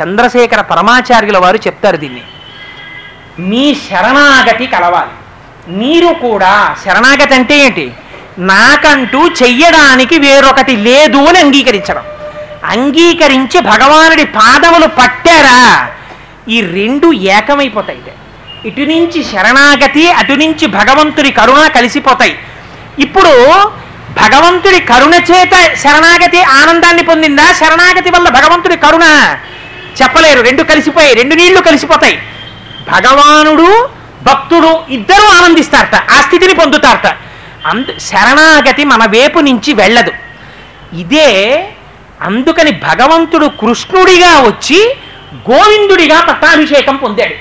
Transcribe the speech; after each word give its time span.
చంద్రశేఖర 0.00 0.60
పరమాచార్యుల 0.60 1.38
వారు 1.38 1.56
చెప్తారు 1.56 1.96
దీన్ని. 1.96 2.22
మీ 3.38 3.76
శరణాగతి 3.90 4.66
కలవాలి. 4.66 5.10
మీరు 5.68 6.06
కూడా 6.06 6.76
శరణాగతి 6.84 7.34
అంటే 7.34 7.58
ఏంటి? 7.58 7.92
నాకంటూ 8.38 9.28
చెయ్యడానికి 9.28 10.18
వేరొకటి 10.18 10.76
లేదు 10.76 11.16
అని 11.16 11.38
అంగీకరించడం. 11.38 12.02
అంగీకరించి 12.64 13.60
భగవానుడి 13.60 14.24
పాదములు 14.24 14.86
పట్టారా? 14.86 15.88
ఈ 16.48 16.60
రెండు 16.60 17.12
ఏకమైపోతాయి 17.12 18.02
ఇటు 18.64 18.80
నుంచి 18.80 19.24
శరణాగతి 19.24 20.10
అటు 20.10 20.32
నుంచి 20.32 20.66
భగవంతుడి 20.66 21.30
కరుణ 21.30 21.66
కలిసిపోతాయి. 21.66 22.38
ఇప్పుడు 22.98 23.70
భగవంతుడి 24.12 24.80
కరుణ 24.80 25.14
చేత 25.14 25.74
శరణాగతి 25.76 26.42
ఆనందాన్ని 26.42 27.02
పొందిందా? 27.02 27.52
శరణాగతి 27.52 28.10
వల్ల 28.10 28.28
భగవంతుడి 28.28 28.76
కరుణ 28.76 29.36
చెప్పలేరు. 30.02 30.40
రెండు 30.40 30.62
కలిసిపోయాయి. 30.62 31.14
రెండు 31.14 31.34
నీళ్ళు 31.34 31.60
కలిసిపోతాయి. 31.60 32.22
భగవానుడు 32.92 33.88
భక్తుడు 34.22 34.80
ఇద్దరూ 34.88 35.24
ఆనందిస్తారట. 35.24 35.94
ఆ 35.94 36.20
స్థితిని 36.20 36.54
పొందుతారట. 36.54 37.16
అందు 37.66 37.98
శరణాగతి 37.98 38.84
మన 38.84 39.04
వైపు 39.04 39.38
నుంచి 39.38 39.72
వెళ్ళదు. 39.72 40.12
ఇదే 40.96 41.68
అందుకని 42.20 42.70
భగవంతుడు 42.70 43.46
కృష్ణుడిగా 43.46 44.40
వచ్చి 44.40 44.96
గోవిందుడిగా 45.34 46.20
పట్టాభిషేకం 46.20 46.96
పొందాడు. 46.96 47.34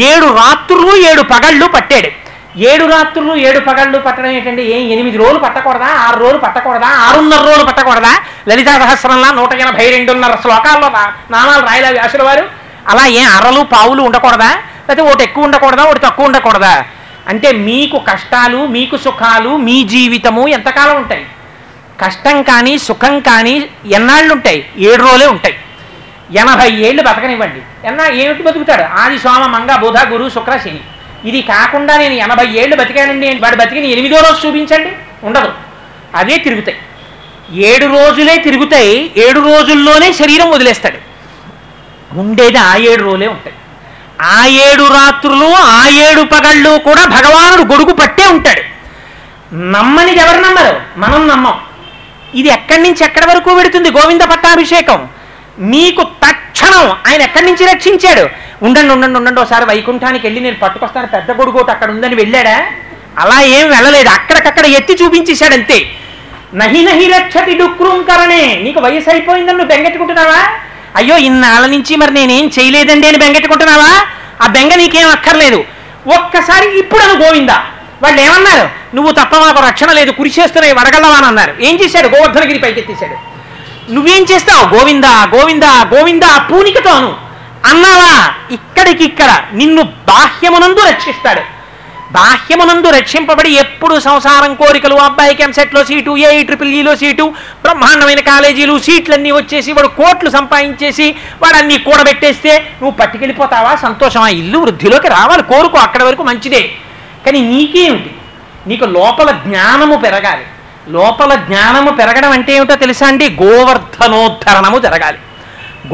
ఏడు 0.00 0.26
రాత్రులు 0.26 0.96
ఏడు 0.96 1.22
పగళ్ళు 1.22 1.66
పట్టాడు. 1.66 2.21
ఏడు 2.56 2.84
రాత్రులు 2.86 3.36
ఏడు 3.36 3.60
పగళ్ళు 3.60 3.98
పట్టడం 3.98 4.26
ఏంటంటే 4.26 4.64
ఏం 4.64 4.88
ఎనిమిది 4.88 5.16
రోజులు 5.16 5.38
పట్టకూడదా? 5.38 5.86
ఆరు 5.86 6.20
రోజులు 6.20 6.38
పట్టకూడదా? 6.38 6.86
ఆరున్నర 6.86 7.44
రోజులు 7.46 7.64
పట్టకూడదా? 7.64 8.18
లలితా 8.48 8.78
సహస్రంలా 8.78 9.30
నూట 9.30 9.52
ఎనభై 9.52 9.90
రెండున్నర 9.90 10.36
శ్లోకాల్లో 10.40 10.88
నానాలు 10.88 11.32
నామాలు 11.32 11.66
రాయలా 11.66 11.88
వ్యాసుల 11.88 12.22
వారు. 12.22 12.50
అలా 12.88 13.06
ఏం 13.06 13.28
అరలు 13.28 13.62
పావులు 13.62 14.02
ఉండకూడదా? 14.02 14.48
లేకపోతే 14.48 15.02
ఒకటి 15.02 15.24
ఎక్కువ 15.24 15.44
ఉండకూడదా? 15.44 15.82
ఒకటి 15.82 16.00
తక్కువ 16.00 16.26
ఉండకూడదా? 16.26 16.84
అంటే 17.28 17.52
మీకు 17.52 17.98
కష్టాలు 17.98 18.66
మీకు 18.66 18.96
సుఖాలు 18.96 19.56
మీ 19.56 19.84
జీవితము 19.84 20.48
ఎంతకాలం 20.48 20.96
ఉంటాయి? 20.96 21.26
కష్టం 22.00 22.42
కానీ 22.42 22.78
సుఖం 22.78 23.20
కానీ 23.20 23.68
ఎన్నాళ్ళు 23.86 24.34
ఉంటాయి 24.34 24.68
ఏడు 24.78 25.02
రోజులే 25.02 25.26
ఉంటాయి. 25.26 25.56
ఎనభై 26.32 26.70
ఏళ్ళు 26.70 27.02
బతకనివ్వండి. 27.02 27.88
ఎన్నా 27.88 28.08
ఏమిటి 28.08 28.42
బతుకుతాడు? 28.42 28.82
ఆది 28.82 29.18
సోమ 29.18 29.46
మంగ 29.46 29.76
బుధ 29.76 29.98
గురు 30.08 30.28
శుక్ర 30.28 30.56
శని. 30.56 30.80
ఇది 31.24 31.42
కాకుండా 31.42 31.96
నేను 31.96 32.14
ఎనభై 32.14 32.46
ఏళ్ళు 32.46 32.76
బతికానండి 32.76 33.38
వాడు 33.38 33.56
బతికిన 33.56 33.84
ఎనిమిదో 33.84 34.16
రోజు 34.16 34.46
చూపించండి. 34.46 34.92
ఉండదు. 35.26 35.52
అదే 36.14 36.36
తిరుగుతాయి. 36.36 36.78
ఏడు 37.50 37.86
రోజులే 37.86 38.36
తిరుగుతాయి. 38.36 39.10
ఏడు 39.16 39.40
రోజుల్లోనే 39.40 40.12
శరీరం 40.12 40.50
వదిలేస్తాడు. 40.50 40.98
ఉండేది 42.18 42.58
ఆ 42.58 42.76
ఏడు 42.76 43.02
రోజులే 43.02 43.26
ఉంటాయి. 43.26 43.56
ఆ 44.20 44.46
ఏడు 44.46 44.82
రాత్రులు 44.82 45.54
ఆ 45.54 45.88
ఏడు 45.88 46.22
పగళ్ళు 46.22 46.78
కూడా 46.78 47.06
భగవానుడు 47.06 47.72
గొడుగు 47.72 47.92
పట్టే 47.92 48.26
ఉంటాడు. 48.26 48.62
నమ్మనిది 49.54 50.20
ఎవరు 50.20 50.40
నమ్మరు? 50.40 50.80
మనం 50.96 51.28
నమ్మం. 51.28 51.60
ఇది 52.34 52.48
ఎక్కడి 52.48 52.82
నుంచి 52.82 53.04
ఎక్కడి 53.04 53.26
వరకు 53.26 53.54
పెడుతుంది 53.54 53.90
గోవింద 53.90 54.20
పట్టాభిషేకం. 54.20 55.08
మీకు 55.58 56.02
క్షణం 56.62 56.86
ఆయన 57.08 57.22
ఎక్కడి 57.22 57.46
నుంచి 57.46 57.64
రక్షించాడు? 57.72 58.24
ఉండండి 58.62 58.92
ఉండండి 58.92 59.18
ఉండండి 59.18 59.40
ఒకసారి 59.40 59.64
వైకుంఠానికి 59.64 60.26
వెళ్ళి 60.26 60.40
నేను 60.40 60.56
పట్టుకొస్తాను 60.56 61.06
పెద్ద 61.06 61.30
గొడుగు 61.30 61.70
అక్కడ 61.70 61.90
ఉందని 61.90 62.14
వెళ్ళాడా? 62.14 62.56
అలా 63.18 63.42
ఏం 63.56 63.70
వెళ్ళలేదు. 63.70 64.08
అక్కడికక్కడ 64.08 64.66
ఎత్తి 64.66 65.04
చూపించేశాడు 65.04 65.54
అంతే 65.54 65.78
నహి 66.54 66.84
నహి 66.84 67.06
రక్షతి 67.06 67.54
డుక్రూంకరణే 67.58 68.62
నీకు 68.62 68.80
వయసు 68.80 69.10
అయిపోయిందని 69.10 69.58
నువ్వు 69.58 69.72
బెంగెట్టుకుంటున్నావా? 69.74 70.40
అయ్యో 70.96 71.16
ఇన్నాళ్ళ 71.16 71.66
నుంచి 71.66 71.96
మరి 71.96 72.10
నేనేం 72.10 72.46
చేయలేదండి 72.58 73.06
అని 73.08 73.18
బెంగెట్టుకుంటున్నావా? 73.18 73.92
ఆ 74.42 74.46
బెంగ 74.46 74.74
నీకేం 74.74 75.10
అక్కర్లేదు. 75.10 75.64
ఒక్కసారి 76.16 76.78
ఇప్పుడు 76.78 77.02
అను 77.02 77.24
గోవిందా. 77.24 77.58
వాళ్ళు 78.02 78.20
ఏమన్నారు? 78.20 78.66
నువ్వు 78.96 79.12
తప్ప 79.12 79.34
మాకు 79.36 79.60
రక్షణ 79.68 79.92
లేదు 79.92 80.10
కురిసేస్తున్నాయి 80.10 80.74
చేస్తున్నాయి 80.74 81.16
అని 81.16 81.26
అన్నారు. 81.26 81.52
ఏం 81.60 81.74
చేశాడు? 81.82 82.08
గోవర్ధనగిరి 82.08 82.58
పైకెత్తేశాడు. 82.58 83.31
నువ్వేం 83.94 84.22
చేస్తావు? 84.30 84.64
గోవిందా 84.74 85.14
గోవిందా 85.34 85.72
గోవిందా 85.92 86.30
పూనికతోను. 86.50 87.10
అన్నావా? 87.70 88.12
ఇక్కడికిక్కడ. 88.50 89.30
నిన్ను 89.52 89.82
బాహ్యమునందు 89.82 90.80
రక్షిస్తాడు. 90.90 91.42
బాహ్యమునందు 92.16 92.88
రక్షింపబడి 92.90 93.50
ఎప్పుడు 93.54 93.98
సంసారం 93.98 94.54
కోరికలు 94.54 94.94
అబ్బాయికి 94.94 95.42
ఎంసెట్లో 95.42 95.84
సీటు 95.84 96.16
ఏ 96.16 96.42
ట్రిపుల్ 96.42 96.72
ఈలో 96.74 96.92
e 96.92 96.98
సీటు 96.98 97.24
బ్రహ్మాండమైన 97.62 98.20
కాలేజీలు 98.20 98.78
సీట్లన్నీ 98.78 99.30
వచ్చేసి 99.30 99.72
వాడు 99.72 99.88
కోట్లు 99.88 100.30
సంపాదించేసి 100.30 101.14
వాడు 101.42 101.56
అన్ని 101.56 101.78
కూడబెట్టేస్తే 101.78 102.52
నువ్వు 102.80 102.90
పట్టుకెళ్ళిపోతావా? 102.90 103.76
సంతోషమా? 103.76 104.28
ఇల్లు 104.28 104.58
వృద్ధిలోకి 104.58 105.08
రావాలి. 105.08 105.42
కోరుకో. 105.42 105.78
అక్కడి 105.78 106.04
వరకు 106.04 106.22
మంచిదే. 106.22 106.62
కానీ 107.26 107.40
నీకేమిటి? 107.40 108.12
నీకు 108.66 108.84
లోపల 108.84 109.30
జ్ఞానము 109.30 109.96
పెరగాలి. 109.96 110.44
లోపల 110.88 111.34
జ్ఞానము 111.34 111.90
పెరగడం 111.90 112.30
అంటే 112.30 112.56
ఏమిటో 112.56 112.74
తెలుసా 112.74 113.06
అండి? 113.06 113.36
గోవర్ధనోద్ధరణము 113.42 114.78
జరగాలి. 114.78 115.18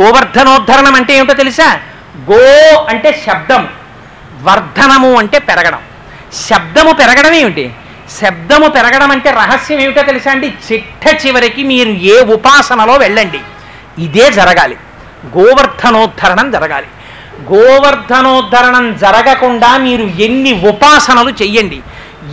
గోవర్ధనోద్ధరణం 0.00 0.94
అంటే 0.94 1.16
ఏమిటో 1.16 1.32
తెలుసా? 1.32 1.80
గో 2.30 2.82
అంటే 2.88 3.22
శబ్దం. 3.26 3.68
వర్ధనము 4.42 5.18
అంటే 5.18 5.38
పెరగడం. 5.38 5.78
శబ్దము 6.48 6.92
పెరగడం 6.92 7.32
ఏమిటి? 7.32 7.72
శబ్దము 8.20 8.68
పెరగడం 8.68 9.10
అంటే 9.10 9.30
రహస్యం 9.30 9.80
ఏమిటో 9.80 10.02
తెలుసా 10.02 10.30
అండి? 10.30 10.54
చిట్ట 10.72 11.26
చివరికి 11.26 11.62
మీరు 11.62 11.88
ఏ 11.88 12.22
ఉపాసనలో 12.22 12.94
వెళ్ళండి. 12.94 13.40
ఇదే 13.98 14.32
జరగాలి. 14.32 14.76
గోవర్ధనోద్ధరణం 15.38 16.50
జరగాలి. 16.50 16.86
గోవర్ధనోద్ధరణం 17.52 18.96
జరగకుండా 18.96 19.76
మీరు 19.76 20.02
ఎన్ని 20.02 20.68
ఉపాసనలు 20.68 21.30
చెయ్యండి. 21.30 21.80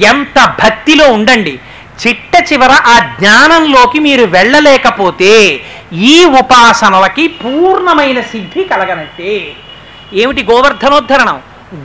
ఎంత 0.05 0.55
భక్తిలో 0.63 1.11
ఉండండి. 1.11 1.59
చిట్ట 2.01 2.53
చివర 2.53 2.71
ఆ 2.71 2.99
జ్ఞానంలోకి 3.19 3.99
మీరు 3.99 4.25
వెళ్ళలేకపోతే 4.25 5.61
ఈ 5.93 6.25
ఉపాసనలకి 6.25 7.27
పూర్ణమైన 7.27 8.21
సిద్ధి 8.21 8.63
కలగనట్టే. 8.63 9.55
ఏమిటి 10.13 10.43
గోవర్ధనోద్ధరణం? 10.43 11.41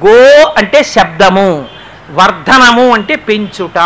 గో 0.06 0.54
అంటే 0.56 0.82
శబ్దము 0.82 1.68
వర్ధనము 2.10 2.94
అంటే 2.94 3.16
పెంచుట. 3.16 3.78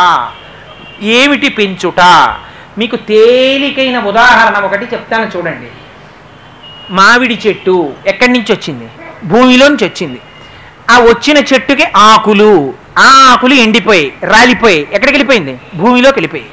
ఏమిటి 1.02 1.48
పెంచుట? 1.48 2.00
మీకు 2.78 2.96
తేలికైన 2.96 3.98
ఉదాహరణ 3.98 4.64
ఒకటి 4.64 4.84
చెప్తాను 4.84 5.30
చూడండి. 5.36 5.68
మామిడి 6.90 7.38
చెట్టు 7.46 7.94
ఎక్కడి 8.06 8.32
నుంచి 8.32 8.52
వచ్చింది? 8.52 8.88
భూమిలో 9.24 9.68
నుంచి 9.68 9.84
వచ్చింది. 9.84 10.20
ఆ 10.90 10.98
వచ్చిన 10.98 11.38
చెట్టుకి 11.38 11.84
ఆకులు. 11.96 12.74
ఆ 12.98 13.32
ఆకులు 13.32 13.54
ఎండిపోయి 13.54 14.12
రాలిపోయి 14.22 14.80
ఎక్కడికి 14.80 15.12
వెళ్ళిపోయింది? 15.12 15.58
భూమిలోకి 15.74 16.16
వెళ్ళిపోయి. 16.16 16.44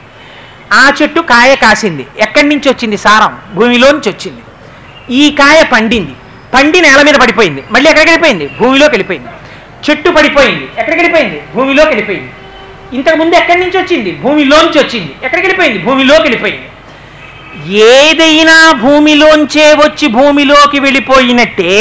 ఆ 0.74 0.92
చెట్టు 1.02 1.22
కాయ 1.22 1.56
కాసింది. 1.56 2.08
ఎక్కడి 2.20 2.50
నుంచి 2.50 2.70
వచ్చింది 2.70 2.98
సారం? 2.98 3.38
భూమిలో 3.54 3.92
నుంచి 3.92 4.10
వచ్చింది. 4.10 4.42
ఈ 5.14 5.32
కాయ 5.32 5.64
పండింది. 5.64 6.12
పండి 6.54 6.82
నేల 6.82 7.02
మీద 7.02 7.16
పడిపోయింది. 7.16 7.64
మళ్ళీ 7.72 7.90
ఎక్కడికి 7.90 8.12
వెళ్ళిపోయింది? 8.12 8.48
భూమిలోకి 8.60 8.92
వెళ్ళిపోయింది. 8.92 9.28
చెట్టు 9.90 10.10
పడిపోయింది. 10.10 10.64
ఎక్కడికి 10.64 11.02
వెళ్ళిపోయింది? 11.02 11.42
భూమిలోకి 11.56 11.90
వెళ్ళిపోయింది. 11.90 12.32
ఇంతకు 12.98 13.16
ముందు 13.16 13.36
ఎక్కడి 13.36 13.60
నుంచి 13.60 13.78
వచ్చింది? 13.78 14.12
భూమిలోంచి 14.12 14.80
వచ్చింది. 14.80 15.12
ఎక్కడికి 15.24 15.48
వెళ్ళిపోయింది? 15.48 15.80
భూమిలోకి 15.80 16.22
వెళ్ళిపోయింది. 16.22 16.68
ఏదైనా 17.76 18.72
భూమిలోంచే 18.72 19.74
వచ్చి 19.74 20.08
భూమిలోకి 20.08 20.80
వెళ్ళిపోయినట్టే 20.80 21.74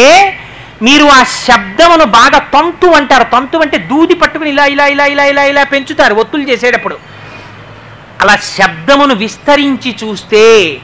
మీరు 0.82 1.04
ఆ 1.04 1.22
శబ్దమును 1.22 2.04
బాగా 2.04 2.38
తంతు 2.38 2.86
అంటారు. 2.86 3.24
తంతు 3.24 3.56
అంటే 3.56 3.78
దూది 3.78 4.14
పట్టుకుని 4.14 4.50
ఇలా 4.50 4.64
ఇలా 4.64 4.86
ఇలా 4.86 5.04
ఇలా 5.04 5.24
ఇలా 5.24 5.42
ఇలా 5.42 5.64
పెంచుతారు 5.64 6.14
ఒత్తులు 6.14 6.42
చేసేటప్పుడు. 6.42 6.98
అలా 8.20 8.36
శబ్దమును 8.36 9.14
విస్తరించి 9.14 9.96
చూస్తే 10.04 10.76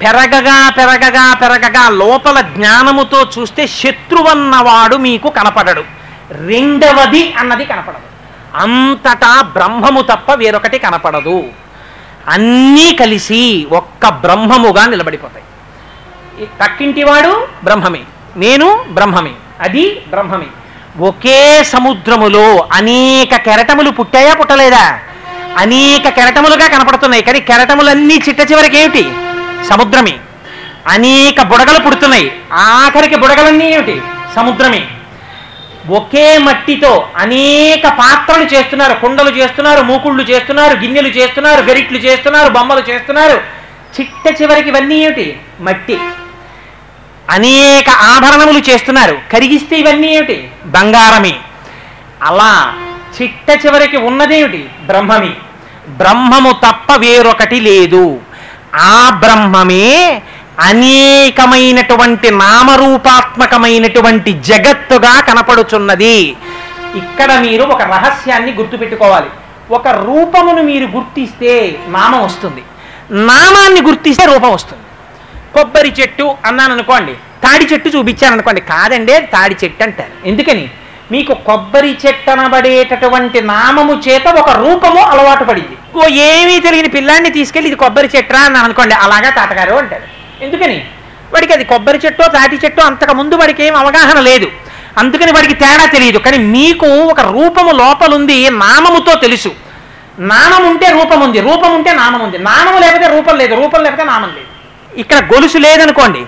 పెరగగా 0.00 0.70
పెరగగా 0.70 1.34
పెరగగా 1.34 1.88
లోపల 1.88 2.40
జ్ఞానముతో 2.40 3.30
చూస్తే 3.38 3.66
శత్రువన్నవాడు 3.66 4.96
మీకు 4.96 5.28
కనపడడు. 5.28 5.84
రెండవది 6.30 7.32
అన్నది 7.32 7.64
కనపడదు. 7.64 8.08
అంతటా 8.56 9.42
బ్రహ్మము 9.42 10.00
తప్ప 10.00 10.32
వేరొకటి 10.34 10.78
కనపడదు. 10.78 11.44
అన్నీ 12.28 12.96
కలిసి 13.00 13.66
ఒక్క 13.72 14.08
బ్రహ్మముగా 14.08 14.86
నిలబడిపోతాయి. 14.86 15.44
పక్కింటివాడు 16.60 17.48
బ్రహ్మమే. 17.64 18.02
నేను 18.36 18.84
బ్రహ్మమే 18.88 19.32
అది 19.60 20.02
బ్రహ్మమే. 20.08 20.46
ఒకే 21.00 21.64
సముద్రములో 21.64 22.68
అనేక 22.72 23.36
కెరటములు 23.36 23.90
పుట్టాయా 23.90 24.34
పుట్టలేదా? 24.34 24.98
అనేక 25.58 26.08
కెరటములుగా 26.08 26.68
కనపడుతున్నాయి 26.68 27.22
కానీ 27.22 27.40
కెరటములన్నీ 27.40 28.14
చిట్ట 28.28 28.52
చివరికి 28.52 28.76
ఏమిటి? 28.78 29.02
సముద్రమే. 29.68 30.18
అనేక 30.88 31.42
బుడగలు 31.42 31.84
పుడుతున్నాయి 31.84 32.40
ఆఖరికి 32.52 33.16
బుడగలన్నీ 33.16 33.72
ఏమిటి? 33.72 34.02
సముద్రమే. 34.36 34.86
ఒకే 35.88 36.38
మట్టితో 36.38 37.08
అనేక 37.16 37.88
పాత్రలు 37.88 38.44
చేస్తున్నారు 38.44 39.00
కుండలు 39.00 39.30
చేస్తున్నారు 39.30 39.82
మూకుళ్ళు 39.82 40.22
చేస్తున్నారు 40.22 40.76
గిన్నెలు 40.76 41.08
చేస్తున్నారు 41.08 41.62
గరిట్లు 41.62 41.98
చేస్తున్నారు 41.98 42.52
బొమ్మలు 42.52 42.80
చేస్తున్నారు. 42.80 43.40
చిట్ట 44.00 44.42
చివరికి 44.42 44.68
ఇవన్నీ 44.68 44.94
ఏమిటి? 44.94 45.40
మట్టి. 45.60 45.98
అనేక 47.30 47.90
ఆభరణములు 47.90 48.58
చేస్తున్నారు. 48.58 49.18
కరిగిస్తే 49.32 49.76
ఇవన్నీ 49.76 50.08
ఏమిటి? 50.08 50.50
బంగారమే. 50.64 51.36
అలా 52.22 52.74
చిట్ట 53.22 53.66
చివరికి 53.66 53.96
ఉన్నదేమిటి 53.96 54.68
బ్రహ్మమే. 54.86 55.30
బ్రహ్మము 55.88 56.52
తప్ప 56.52 56.96
వేరొకటి 56.96 57.60
లేదు. 57.60 58.20
ఆ 58.74 59.16
బ్రహ్మమే 59.20 60.22
అనేకమైనటువంటి 60.60 62.30
నామరూపాత్మకమైనటువంటి 62.30 64.32
జగత్తుగా 64.32 65.20
కనపడుచున్నది. 65.20 66.36
ఇక్కడ 66.94 67.32
మీరు 67.32 67.62
ఒక 67.62 67.82
రహస్యాన్ని 67.82 68.52
గుర్తుపెట్టుకోవాలి. 68.52 69.26
ఒక 69.70 69.88
రూపమును 69.88 70.62
మీరు 70.62 70.86
గుర్తిస్తే 70.86 71.78
నామం 71.88 72.24
వస్తుంది. 72.24 72.62
నామాన్ని 73.10 73.82
గుర్తిస్తే 73.82 74.24
రూపం 74.24 74.52
వస్తుంది. 74.52 74.83
కొబ్బరి 75.56 75.92
చెట్టు 76.00 76.36
అన్నాను 76.46 76.72
అనుకోండి 76.72 77.14
తాడి 77.44 77.64
చెట్టు 77.72 77.88
చూపించాను 77.88 78.32
అనుకోండి 78.32 78.60
కాదండి 78.60 79.14
తాడి 79.34 79.56
చెట్టు 79.64 79.82
అంటారు. 79.82 80.12
ఎందుకని? 80.26 80.64
మీకు 81.12 81.32
కొబ్బరి 81.34 81.98
చెట్టు 82.06 82.30
అనబడేటటువంటి 82.30 83.40
నామము 83.42 83.94
చేత 84.06 84.26
ఒక 84.40 84.50
రూపము 84.50 85.00
అలవాటు 85.00 85.44
పడింది. 85.44 85.76
ఓ 85.96 86.06
ఏమీ 86.06 86.60
తెలియని 86.60 86.88
పిల్లాన్ని 86.88 87.30
తీసుకెళ్ళి 87.30 87.68
ఇది 87.70 87.78
కొబ్బరి 87.82 88.08
చెట్టురా 88.16 88.40
అన్నాను 88.40 88.64
అనుకోండి 88.64 88.94
అలాగా 88.94 89.30
తాతగారు 89.30 89.74
అంటారు. 89.74 90.06
ఎందుకని? 90.44 90.78
వాడికి 91.34 91.52
అది 91.52 91.64
కొబ్బరి 91.64 91.98
చెట్టో 92.04 92.24
తాటి 92.28 92.56
చెట్టో 92.64 92.82
అంతకు 92.82 93.14
ముందు 93.14 93.34
వాడికి 93.36 93.62
ఏం 93.66 93.76
అవగాహన 93.76 94.18
లేదు. 94.20 94.48
అందుకని 94.98 95.32
వాడికి 95.32 95.54
తేడా 95.54 95.86
తెలియదు. 95.86 96.18
కానీ 96.18 96.38
మీకు 96.38 96.86
ఒక 96.86 97.20
రూపము 97.20 97.70
లోపలుంది 97.82 98.50
నామముతో 98.50 99.14
తెలుసు. 99.14 99.52
నామం 100.32 100.62
ఉంటే 100.70 100.88
రూపం 100.90 101.20
ఉంది 101.20 101.40
రూపం 101.40 101.74
ఉంటే 101.74 101.92
నామం 101.92 102.20
ఉంది 102.20 102.38
నామం 102.38 102.80
లేకపోతే 102.80 103.06
రూపం 103.16 103.36
లేదు 103.36 103.54
రూపం 103.54 103.82
లేకపోతే 103.82 104.04
నామం 104.04 104.30
లేదు. 104.36 104.50
ఇక్కడ 105.02 105.18
గొలుసు 105.32 105.58
లేదనుకోండి 105.58 106.22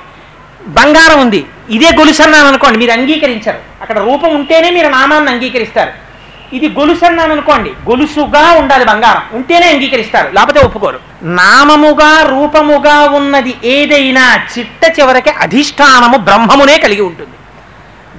బంగారం 0.78 1.18
ఉంది 1.24 1.40
ఇదే 1.76 1.88
గొలుసు 1.98 2.22
అన్నాను 2.22 2.48
అనుకోండి 2.48 2.78
మీరు 2.78 2.92
అంగీకరించరు. 2.92 3.60
అక్కడ 3.82 3.98
రూపం 3.98 4.30
ఉంటేనే 4.34 4.70
మీరు 4.70 4.88
నామాన్ని 4.88 5.30
అంగీకరిస్తారు. 5.32 5.92
ఇది 6.56 6.68
గొలుసు 6.68 7.04
అన్నాను 7.04 7.32
అనుకోండి 7.32 7.70
గొలుసుగా 7.88 8.42
ఉండాలి 8.60 8.84
బంగారం 8.84 9.22
ఉంటేనే 9.36 9.66
అంగీకరిస్తారు 9.74 10.28
లేకపోతే 10.34 10.60
ఒప్పుకోరు. 10.66 10.98
నామముగా 11.24 12.10
రూపముగా 12.32 12.98
ఉన్నది 13.18 13.54
ఏదైనా 13.64 14.24
చిట్ట 14.52 14.82
చివరికి 14.98 15.30
అధిష్టానము 15.30 16.18
బ్రహ్మమునే 16.28 16.78
కలిగి 16.78 17.00
ఉంటుంది. 17.00 17.36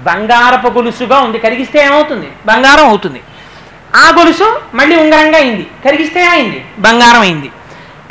బంగారపు 0.08 0.68
గొలుసుగా 0.68 1.18
ఉంది 1.20 1.38
కరిగిస్తే 1.40 1.80
ఏమవుతుంది? 1.80 2.28
బంగారం 2.46 2.88
అవుతుంది. 2.88 3.22
ఆ 3.96 4.06
గొలుసు 4.18 4.48
మళ్ళీ 4.74 4.96
ఉంగరంగా 4.96 5.38
అయింది 5.38 5.68
కరిగిస్తే 5.86 6.24
అయింది 6.26 6.66
బంగారం 6.80 7.22
అయింది. 7.22 7.50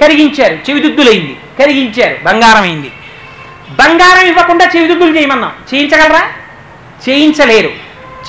కరిగించారు 0.00 0.56
చెవిదుద్దులైంది. 0.66 1.36
కరిగించారు. 1.58 2.24
బంగారం 2.24 2.62
అయింది 2.62 2.92
బంగారం 3.70 4.26
ఇవ్వకుండా 4.26 4.66
చెవిదుద్దులు 4.76 5.16
చేయమన్నాం. 5.16 5.52
చేయించగలరా? 5.74 6.28
చేయించలేరు. 7.08 7.70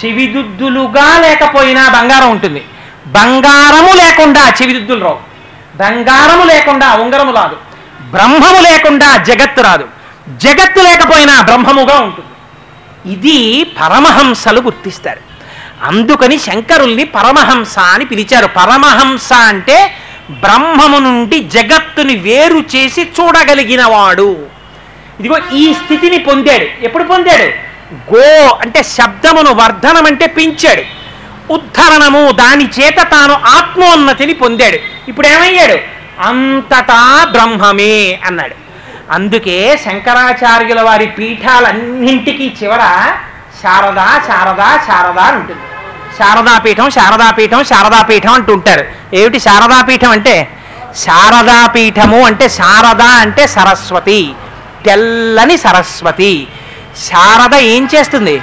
చెవిదుద్దులుగా 0.06 1.22
లేకపోయినా 1.22 1.90
బంగారం 1.90 2.32
ఉంటుంది. 2.32 2.66
బంగారము 3.08 3.94
లేకుండా 3.94 4.50
చెవిదుద్దులు 4.50 5.04
రావు. 5.04 5.20
బంగారము 5.76 6.44
లేకుండా 6.44 6.94
ఉంగరము 6.94 7.34
రాదు. 7.34 7.58
బ్రహ్మము 8.02 8.62
లేకుండా 8.62 9.18
జగత్తు 9.18 9.62
రాదు. 9.62 9.88
జగత్తు 10.30 10.80
లేకపోయినా 10.80 11.42
బ్రహ్మముగా 11.42 12.00
ఉంటుంది. 12.00 12.28
ఇది 13.12 13.64
పరమహంసలు 13.64 14.62
గుర్తిస్తారు. 14.62 15.20
అందుకని 15.82 16.40
శంకరుల్ని 16.40 17.04
పరమహంస 17.04 17.80
అని 17.80 18.06
పిలిచారు. 18.06 18.48
పరమహంస 18.48 19.34
అంటే 19.34 19.94
బ్రహ్మము 20.32 20.98
నుండి 20.98 21.40
జగత్తుని 21.40 22.16
వేరు 22.16 22.64
చేసి 22.76 23.12
చూడగలిగినవాడు. 23.20 24.46
ఇదిగో 25.20 25.38
ఈ 25.54 25.74
స్థితిని 25.74 26.18
పొందాడు. 26.18 26.86
ఎప్పుడు 26.86 27.04
పొందాడు? 27.04 27.68
గో 28.14 28.48
అంటే 28.62 28.84
శబ్దమును 28.84 29.54
వర్ధనం 29.54 30.06
అంటే 30.06 30.28
పెంచాడు. 30.28 30.84
ఉద్ధరణము 31.54 32.32
దాని 32.32 32.66
చేత 32.66 32.98
తాను 32.98 33.34
ఆత్మోన్నతిని 33.34 34.34
పొందాడు. 34.34 34.78
ఇప్పుడు 35.08 35.28
ఏమయ్యాడు? 35.28 35.78
అంతటా 36.22 37.28
బ్రహ్మమే 37.32 38.20
అన్నాడు. 38.26 38.56
అందుకే 39.12 39.80
శంకరాచార్యుల 39.86 40.82
వారి 40.82 41.08
పీఠాలన్నింటికీ 41.08 42.54
చివర 42.64 42.80
శారదా 43.64 44.22
శారదా 44.28 44.80
శారదా 44.88 45.22
అని 45.22 45.38
ఉంటుంది. 45.38 45.62
శారదాపీఠం 46.18 46.90
శారదాపీఠం 46.90 47.64
శారదాపీఠం 47.64 48.34
అంటుంటారు. 48.34 48.86
ఏమిటి 49.14 49.40
శారదాపీఠం 49.40 50.10
అంటే? 50.10 50.58
శారదాపీఠము 50.96 52.26
అంటే 52.26 52.50
శారద 52.50 53.02
అంటే 53.02 53.48
సరస్వతి 53.48 54.34
తెల్లని 54.86 55.58
సరస్వతి. 55.58 56.48
శారద 57.06 57.56
ఏం 57.56 57.90
చేస్తుంది? 57.96 58.42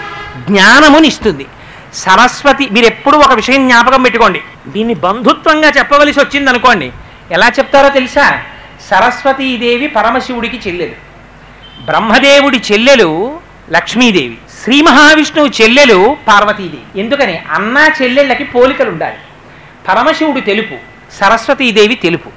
జ్ఞానమునిస్తుంది 0.49 1.46
సరస్వతి 1.94 2.69
మీరు 2.72 2.87
ఎప్పుడు 2.87 3.16
ఒక 3.16 3.32
విషయం 3.32 3.69
జ్ఞాపకం 3.69 4.02
పెట్టుకోండి. 4.02 4.40
దీన్ని 4.67 4.94
బంధుత్వంగా 4.94 5.69
చెప్పవలసి 5.69 6.20
వచ్చింది 6.20 6.50
అనుకోండి 6.50 6.93
ఎలా 7.31 7.46
చెప్తారో 7.49 7.88
తెలుసా? 7.88 8.40
సరస్వతీదేవి 8.90 9.87
పరమశివుడికి 9.87 10.60
చెల్లెలు. 10.69 10.93
బ్రహ్మదేవుడి 11.84 12.62
చెల్లెలు 12.72 13.40
లక్ష్మీదేవి. 13.70 14.38
శ్రీ 14.64 14.81
మహావిష్ణువు 14.81 15.49
చెల్లెలు 15.49 16.16
పార్వతీదేవి. 16.28 17.00
ఎందుకని? 17.00 17.38
అన్న 17.38 17.90
చెల్లెళ్ళకి 18.02 18.44
పోలికలు 18.44 18.90
ఉండాలి 18.90 19.16
పరమశివుడు 19.88 20.40
తెలుపు 20.40 20.75
సరస్వతీదేవి 21.20 21.94
తెలుపు 21.94 22.31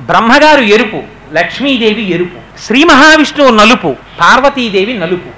బ్రహ్మగారు 0.00 0.60
ఎరుపు 0.60 1.02
లక్ష్మీదేవి 1.32 2.10
ఎరుపు 2.14 2.60
శ్రీ 2.66 2.84
మహావిష్ణువు 2.84 3.50
నలుపు 3.50 3.96
పార్వతీదేవి 4.20 4.94
నలుపు. 4.94 5.28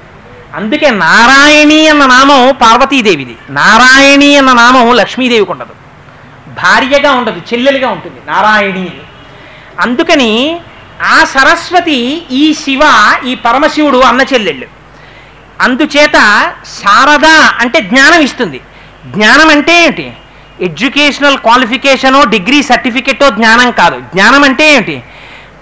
అందుకే 0.57 0.91
నారాయణి 0.91 1.89
అన్న 1.89 2.07
నామం 2.07 2.55
పార్వతీదేవిది. 2.63 3.37
నారాయణి 3.51 4.37
అన్న 4.37 4.53
నామం 4.53 4.93
లక్ష్మీదేవికి 4.93 5.51
ఉండదు. 5.51 5.73
భార్యగా 6.49 7.13
ఉండదు 7.13 7.43
చెల్లెలుగా 7.55 7.89
ఉంటుంది 7.89 8.21
నారాయణి 8.27 8.81
అని. 8.81 9.07
అందుకని 9.81 10.61
ఆ 11.03 11.25
సరస్వతి 11.25 12.27
ఈ 12.31 12.55
శివ 12.55 12.81
ఈ 13.27 13.35
పరమశివుడు 13.35 13.99
అన్న 13.99 14.21
చెల్లెళ్ళు. 14.21 14.78
అందుచేత 15.61 16.17
శారద 16.81 17.27
అంటే 17.61 17.81
జ్ఞానం 17.81 18.21
ఇస్తుంది. 18.21 18.61
జ్ఞానం 19.07 19.49
అంటే 19.49 19.85
ఏంటి? 19.85 20.13
ఎడ్యుకేషనల్ 20.61 21.39
క్వాలిఫికేషనో 21.39 22.25
డిగ్రీ 22.25 22.63
సర్టిఫికెటో 22.63 23.31
జ్ఞానం 23.31 23.71
కాదు. 23.71 24.01
జ్ఞానం 24.01 24.45
అంటే 24.45 24.73
ఏమిటి 24.73 25.03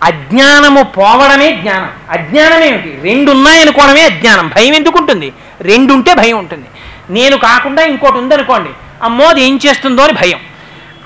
అజ్ఞానము 0.02 0.82
పోవడమే 0.82 1.52
జ్ఞానం. 1.52 1.90
అజ్ఞానం 2.10 2.62
ఏమిటి? 2.62 2.98
రెండు 3.02 3.30
ఉన్నాయనుకోవడమే 3.30 4.02
అజ్ఞానం. 4.02 4.48
భయం 4.48 4.74
ఎందుకు 4.74 4.98
ఉంటుంది 4.98 5.32
రెండు 5.60 5.92
ఉంటే 5.92 6.14
భయం 6.14 6.38
ఉంటుంది. 6.38 6.68
నేను 7.10 7.36
కాకుండా 7.36 7.82
ఇంకోటి 7.82 8.18
ఉందనుకోండి 8.18 8.70
అమ్మో 9.02 9.24
అది 9.24 9.42
ఏం 9.42 9.58
చేస్తుందో 9.66 10.02
అని 10.02 10.12
భయం. 10.12 10.40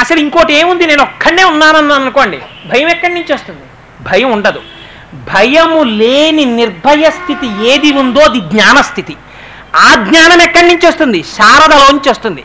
అసలు 0.01 0.19
ఇంకోటి 0.21 0.53
ఏముంది? 0.55 0.87
నేను 0.87 1.03
ఒక్కడనే 1.03 1.45
ఉన్నానని 1.45 1.95
అనుకోండి 1.95 2.39
భయం 2.67 2.89
ఎక్కడి 2.89 3.15
నుంచి 3.15 3.33
వస్తుంది? 3.35 3.61
భయం 4.11 4.31
ఉండదు. 4.31 4.61
భయము 5.15 5.83
లేని 5.83 6.45
నిర్భయ 6.45 7.11
స్థితి 7.11 7.69
ఏది 7.71 7.93
ఉందో 7.93 8.21
అది 8.21 8.41
జ్ఞానస్థితి 8.41 9.17
ఆ 9.77 9.95
జ్ఞానం 9.95 10.43
ఎక్కడి 10.43 10.67
నుంచి 10.69 10.87
వస్తుంది? 10.87 11.23
శారదలోంచి 11.23 12.11
వస్తుంది. 12.11 12.45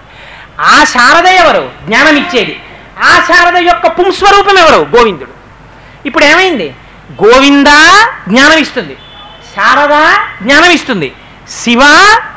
ఆ 0.59 0.83
శారద 0.83 1.25
ఎవరు? 1.25 1.71
జ్ఞానం 1.85 2.17
ఇచ్చేది 2.17 2.61
ఆ 3.03 3.19
శారద 3.19 3.57
యొక్క 3.57 3.87
పుంస్వరూపం 3.87 4.57
ఎవరు? 4.57 4.87
గోవిందుడు. 4.97 5.31
ఇప్పుడు 6.05 6.23
ఏమైంది? 6.23 6.75
గోవింద 7.23 7.67
జ్ఞానం 8.27 8.57
ఇస్తుంది 8.57 8.95
శారద 9.55 9.95
జ్ఞానం 10.41 10.71
ఇస్తుంది 10.71 11.13
శివ 11.63 11.81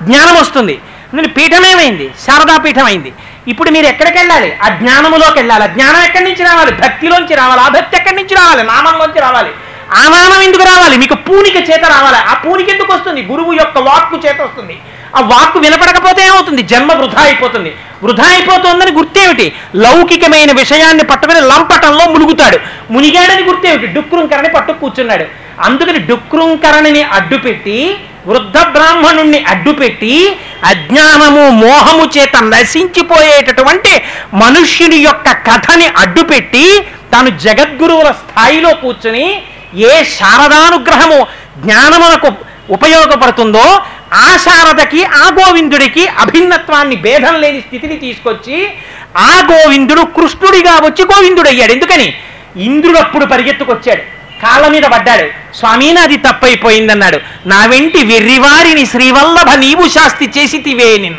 జ్ఞానం 0.03 0.35
వస్తుంది 0.41 0.81
అందుకని 1.13 1.29
పీఠం 1.29 1.67
ఏమైంది? 1.67 2.11
శారదా 2.27 2.59
పీఠం 2.59 2.85
అయింది. 2.85 3.13
ఇప్పుడు 3.49 3.71
మీరు 3.71 3.87
ఎక్కడికి 3.87 4.19
వెళ్ళాలి? 4.19 4.57
ఆ 4.63 4.69
జ్ఞానములోకి 4.69 5.39
వెళ్ళాలి. 5.39 5.63
ఆ 5.63 5.67
జ్ఞానం 5.67 6.03
ఎక్కడి 6.03 6.25
నుంచి 6.25 6.45
రావాలి? 6.45 6.73
భక్తిలోంచి 6.73 7.35
రావాలి. 7.35 7.61
ఆ 7.61 7.69
భక్తి 7.69 7.97
ఎక్కడి 7.97 8.17
నుంచి 8.17 8.35
రావాలి? 8.35 8.63
నామంలోంచి 8.63 9.21
రావాలి. 9.21 9.51
ఆ 9.97 10.03
ఎందుకు 10.43 10.65
రావాలి? 10.65 10.97
మీకు 10.97 11.15
పూనిక 11.15 11.57
చేత 11.69 11.85
రావాలి. 11.85 12.19
ఆ 12.31 12.35
పూనిక 12.45 12.69
ఎందుకు 12.71 12.93
వస్తుంది? 12.93 13.23
గురువు 13.23 13.53
యొక్క 13.53 13.79
వాక్కు 13.79 14.17
చేత 14.27 14.41
వస్తుంది. 14.41 14.77
ఆ 15.17 15.21
వాక్కు 15.21 15.59
వినపడకపోతే 15.59 16.23
ఏమవుతుంది? 16.23 16.63
జన్మ 16.63 16.93
వృధా 16.93 17.21
అయిపోతుంది. 17.21 17.71
వృధా 18.03 18.25
అయిపోతుందని 18.25 18.93
గుర్తేమిటి? 18.93 19.53
లౌకికమైన 19.75 20.53
విషయాన్ని 20.53 21.05
పట్టుకుని 21.05 21.41
లంపటంలో 21.41 22.05
మునుగుతాడు. 22.11 22.59
మునిగాడని 22.91 23.43
గుర్తేమిటి? 23.43 23.87
డుక్రుంకరని 23.87 24.49
పట్టు 24.49 24.73
కూర్చున్నాడు. 24.73 25.25
అందుకని 25.61 25.99
డుక్రుంకరణని 25.99 27.03
అడ్డుపెట్టి 27.03 27.79
వృద్ధ 28.27 28.59
బ్రాహ్మణుణ్ణి 28.59 29.45
అడ్డుపెట్టి 29.53 30.39
అజ్ఞానము 30.65 31.51
మోహము 31.51 32.11
చేత 32.17 32.37
నశించిపోయేటటువంటి 32.37 34.03
మనుష్యుని 34.35 34.97
యొక్క 34.97 35.29
కథని 35.31 35.87
అడ్డుపెట్టి 36.03 36.87
తాను 37.13 37.31
జగద్గురువుల 37.31 38.11
స్థాయిలో 38.13 38.75
కూర్చుని 38.75 39.43
ఏ 39.75 40.05
శారదానుగ్రహము 40.05 41.27
జ్ఞానమునకు 41.59 42.33
ఉపయోగపడుతుందో 42.73 43.81
ఆ 44.13 44.37
శారదకి 44.37 45.05
ఆ 45.05 45.31
గోవిందుడికి 45.41 46.07
అభిన్నత్వాన్ని 46.07 46.97
భేదం 46.97 47.35
లేని 47.35 47.61
స్థితిని 47.61 47.97
తీసుకొచ్చి 47.97 48.69
ఆ 49.17 49.43
గోవిందుడు 49.53 50.01
కృష్ణుడిగా 50.01 50.73
వచ్చి 50.75 51.05
గోవిందుడు 51.05 51.49
అయ్యాడు 51.49 51.73
ఎందుకని? 51.73 52.15
ఇంద్రుడు 52.57 52.99
అప్పుడు 52.99 53.25
పరిగెత్తుకొచ్చాడు. 53.25 54.03
కాళ్ళ 54.43 54.69
మీద 54.69 54.83
పడ్డాడు. 54.83 55.57
స్వామి 55.57 55.93
నాది 55.93 56.17
తప్పైపోయిందన్నాడు. 56.17 57.21
నా 57.47 57.67
వెంటి 57.67 58.05
వెర్రివారిని 58.05 58.87
శ్రీవల్లభ 58.87 59.51
నీవు 59.55 59.89
శాస్తి 59.89 60.31
చేసితివే 60.39 60.85
తివేని 60.85 61.17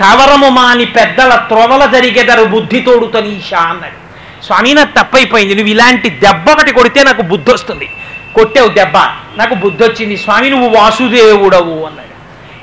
కవరము 0.00 0.48
మాని 0.48 0.84
పెద్దల 0.84 1.34
త్రోవల 1.34 1.86
జరిగెదరు 1.86 2.44
బుద్ధితోడు 2.44 3.06
తనీషా 3.06 3.58
అన్నాడు. 3.58 3.99
స్వామి 4.44 4.74
నాకు 4.74 4.98
తప్పైపోయింది. 4.98 5.54
నువ్వు 5.54 5.70
ఇలాంటి 5.70 6.10
దెబ్బ 6.10 6.50
ఒకటి 6.50 6.72
కొడితే 6.72 7.02
నాకు 7.02 7.22
బుద్ధి 7.22 7.52
వస్తుంది 7.52 7.90
కొట్టావు 8.34 8.68
దెబ్బ. 8.68 8.96
నాకు 9.36 9.54
బుద్ధి 9.54 9.84
వచ్చింది 9.84 10.16
స్వామి 10.16 10.50
నువ్వు 10.50 10.68
వాసుదేవుడవు 10.80 11.86
అన్నాడు. 11.86 12.10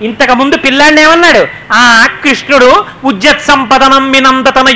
ఇంతకుముందు 0.04 0.58
పిల్లాడిని 0.58 1.02
ఏమన్నాడు? 1.02 1.48
ఆ 1.74 2.08
కృష్ణుడు 2.24 2.86
ఉజ్జత్ 3.04 3.42
సంపదనం 3.42 4.12
వినంత 4.12 4.50
తన 4.50 4.68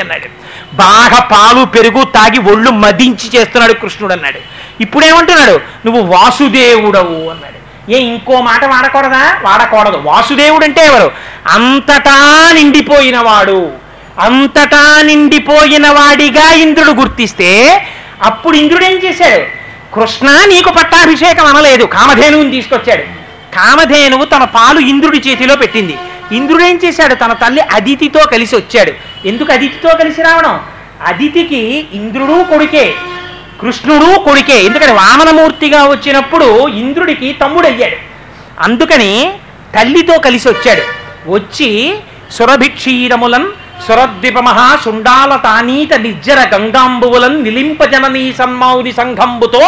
అన్నాడు. 0.00 0.42
బాగా 0.74 1.20
పాలు 1.20 1.64
పెరుగు 1.64 2.04
తాగి 2.04 2.38
ఒళ్ళు 2.38 2.70
మదించి 2.70 3.38
చేస్తున్నాడు 3.38 3.72
కృష్ణుడు 3.72 4.12
అన్నాడు. 4.12 4.38
ఇప్పుడేమంటున్నాడు? 4.80 5.60
నువ్వు 5.86 6.02
వాసుదేవుడవు 6.02 7.30
అన్నాడు. 7.30 7.62
ఏ 7.92 7.98
ఇంకో 7.98 8.40
మాట 8.40 8.64
వాడకూడదా? 8.64 9.38
వాడకూడదు. 9.42 9.96
వాసుదేవుడు 9.96 10.64
అంటే 10.64 10.86
ఎవరు? 10.86 11.12
అంతటా 11.46 12.50
నిండిపోయినవాడు. 12.52 13.81
అంతటా 14.22 15.02
నిండిపోయిన 15.02 15.88
వాడిగా 15.88 16.52
ఇంద్రుడు 16.52 16.90
గుర్తిస్తే 16.90 17.50
అప్పుడు 18.22 18.56
ఇంద్రుడు 18.56 18.84
ఏం 18.84 19.00
చేశాడు? 19.04 19.42
కృష్ణ 19.94 20.26
నీకు 20.26 20.70
పట్టాభిషేకం 20.70 21.46
అనలేదు 21.46 21.84
కామధేనువుని 21.84 22.50
తీసుకొచ్చాడు. 22.50 23.02
కామధేనువు 23.54 24.24
తన 24.24 24.44
పాలు 24.44 24.80
ఇంద్రుడి 24.80 25.18
చేతిలో 25.18 25.56
పెట్టింది. 25.56 25.96
ఇంద్రుడు 26.32 26.62
ఏం 26.62 26.80
చేశాడు? 26.84 27.14
తన 27.14 27.32
తల్లి 27.32 27.60
అదితితో 27.60 28.20
కలిసి 28.26 28.56
వచ్చాడు. 28.56 28.92
ఎందుకు 29.28 29.52
అదితితో 29.52 29.96
కలిసి 29.96 30.22
రావడం? 30.22 30.60
అదితికి 31.06 31.86
ఇంద్రుడు 31.92 32.44
కొడుకే 32.44 32.94
కృష్ణుడు 33.60 34.18
కొడుకే. 34.18 34.62
ఎందుకని 34.62 34.92
వామనమూర్తిగా 34.92 35.84
వచ్చినప్పుడు 35.84 36.68
ఇంద్రుడికి 36.68 37.32
తమ్ముడయ్యాడు. 37.32 37.96
అందుకని 38.60 39.32
తల్లితో 39.80 40.18
కలిసి 40.18 40.48
వచ్చాడు. 40.48 40.82
వచ్చి 41.30 41.94
సురభిక్షీరములన్ 42.30 43.46
సురద్విపమహా 43.80 44.76
శుండాల 44.84 45.36
తానీత 45.36 45.94
నిర్జర 45.94 46.40
గంగాంబువులన్ 46.54 47.44
నిలింపజననీ 47.44 48.32
సన్మావుని 48.32 48.92
సంఘంబుతో 48.92 49.62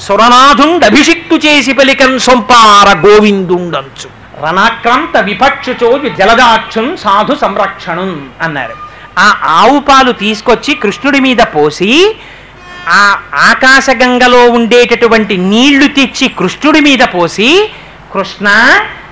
సురనాథుండభిషిక్తు 0.00 1.34
చేసి 1.46 1.72
పలికన్ 1.72 2.18
సొంపార 2.18 2.88
గోవిందుండంచు. 3.06 4.08
రణాక్రాంత 4.42 5.16
విపక్షుచోజు 5.18 6.08
జలదాక్షున్ 6.18 6.96
సాధు 6.96 7.34
సంరక్షణం 7.34 8.10
అన్నారు. 8.42 8.74
ఆ 9.18 9.26
ఆవు 9.60 9.80
పాలు 9.80 10.12
తీసుకొచ్చి 10.12 10.74
కృష్ణుడి 10.74 11.20
మీద 11.20 11.40
పోసి 11.54 11.90
ఆ 12.92 13.02
ఆకాశగంగలో 13.50 14.50
ఉండేటటువంటి 14.50 15.36
నీళ్ళు 15.36 15.88
తెచ్చి 15.88 16.28
కృష్ణుడి 16.38 16.80
మీద 16.80 17.02
పోసి 17.14 17.50
కృష్ణ 18.12 18.48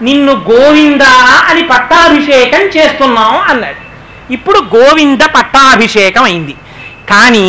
నిన్ను 0.03 0.33
గోవిందా 0.49 1.13
అని 1.51 1.63
పట్టాభిషేకం 1.63 2.61
చేస్తున్నాం 2.77 3.35
అన్నాడు 3.51 3.81
ఇప్పుడు 4.31 4.59
గోవింద 4.77 5.23
పట్టాభిషేకం 5.37 6.25
అయింది. 6.25 6.55
కానీ 7.11 7.47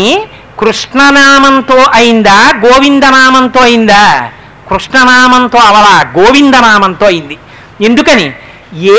కృష్ణనామంతో 0.59 1.77
అయిందా 1.93 2.38
గోవిందనామంతో 2.65 3.59
అయిందా? 3.59 4.03
కృష్ణనామంతో 4.69 5.57
అవలా 5.57 5.95
గోవిందనామంతో 6.17 7.05
అయింది. 7.05 7.38
ఎందుకని? 7.81 8.27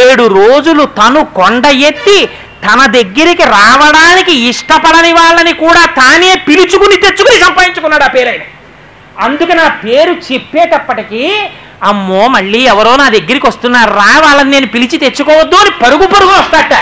ఏడు 0.01 0.25
రోజులు 0.39 0.85
తను 1.01 1.21
కొండ 1.25 1.67
ఎత్తి 1.67 2.19
తన 2.67 2.81
దగ్గరికి 2.87 3.43
రావడానికి 3.43 4.33
ఇష్టపడని 4.49 5.13
వాళ్ళని 5.13 5.53
కూడా 5.53 5.83
తానే 5.99 6.35
పిలుచుకుని 6.49 6.97
తెచ్చుకుని 6.97 7.39
సంపాదించుకున్నాడు 7.45 8.05
ఆ 8.05 8.07
పేరైన. 8.07 8.43
అందుకని 9.27 9.59
నా 9.63 9.69
పేరు 9.69 10.13
చెప్పేటప్పటికీ 10.33 11.23
అమ్మో 11.83 12.29
మళ్ళీ 12.29 12.61
ఎవరో 12.63 12.97
నా 12.97 13.09
దగ్గరికి 13.09 13.47
వస్తున్నారు 13.47 13.93
రా 13.95 14.11
వాళ్ళని 14.25 14.51
నేను 14.51 14.67
పిలిచి 14.67 14.97
తెచ్చుకోవద్దు 14.99 15.57
అని 15.57 15.71
పరుగు 15.83 16.07
పరుగు 16.07 16.33
వస్తాట 16.41 16.75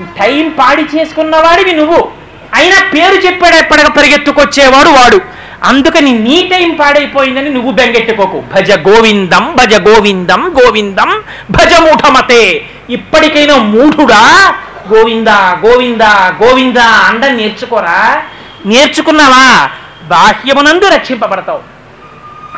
టైం 0.00 0.48
పాడి 0.58 0.82
చేసుకున్నవాడివి 0.82 1.72
నువ్వు. 1.72 2.10
అయినా 2.54 2.76
పేరు 2.94 3.26
చెప్పాడు 3.26 3.54
ఎప్పటిక 3.54 3.86
పరిగెత్తుకొచ్చేవాడు 3.86 4.88
వాడు. 4.88 5.20
అందుకని 5.64 6.18
నీ 6.18 6.48
టైం 6.52 6.76
పాడైపోయిందని 6.80 7.50
నువ్వు 7.50 7.72
బెంగెట్టుకోకు 7.72 8.44
భజ 8.54 8.72
గోవిందం 8.72 9.56
భజ 9.56 9.74
గోవిందం 9.74 10.54
గోవిందం 10.60 11.22
భజ 11.50 11.74
మూఢమతే. 11.74 12.68
ఇప్పటికైనా 12.90 13.56
మూఢుడా? 13.56 14.54
గోవింద 14.94 15.28
గోవింద 15.28 16.02
గోవింద 16.42 16.76
అండ 16.76 17.26
నేర్చుకోరా? 17.26 18.22
నేర్చుకున్నావా? 18.66 19.70
బాహ్యమునందు 20.08 20.84
రక్షింపబడతావు. 20.84 21.60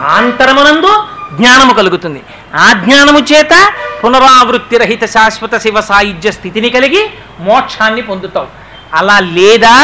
ఆంతరమునందు 0.05 1.16
జ్ఞానము 1.37 1.73
కలుగుతుంది. 1.78 2.21
ఆ 2.64 2.66
జ్ఞానము 2.83 3.21
చేత 3.31 3.55
పునరావృత్తి 4.02 4.76
రహిత 4.83 5.05
శాశ్వత 5.14 5.55
శివ 5.64 5.81
సాయుధ్య 5.90 6.31
స్థితిని 6.38 6.71
కలిగి 6.76 7.02
మోక్షాన్ని 7.47 8.02
పొందుతావు. 8.11 8.50
అలా 8.99 9.19
లేదా 9.38 9.76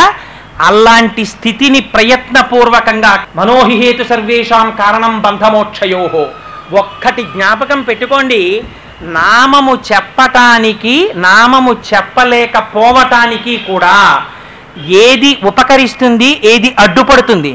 అలాంటి 0.68 1.22
స్థితిని 1.32 1.80
ప్రయత్నపూర్వకంగా 1.94 3.12
మనోహిహేతు 3.36 4.04
సర్వేషాం 4.10 4.68
కారణం 4.80 5.14
బంధమోక్షయోహో 5.24 6.24
ఒక్కటి 6.80 7.22
జ్ఞాపకం 7.34 7.80
పెట్టుకోండి. 7.88 8.42
నామము 9.18 9.72
చెప్పటానికి 9.90 10.94
నామము 11.26 11.72
చెప్పలేకపోవటానికి 11.90 13.54
కూడా 13.70 13.96
ఏది 15.06 15.30
ఉపకరిస్తుంది 15.48 16.28
ఏది 16.52 16.68
అడ్డుపడుతుంది? 16.84 17.52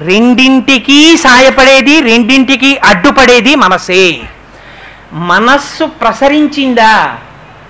రెండింటికి 0.00 1.16
సాయపడేది 1.16 2.00
రెండింటికి 2.00 2.78
అడ్డుపడేది 2.78 3.54
మనసే. 3.54 4.20
మనస్సు 5.12 5.84
ప్రసరించిందా? 5.84 7.16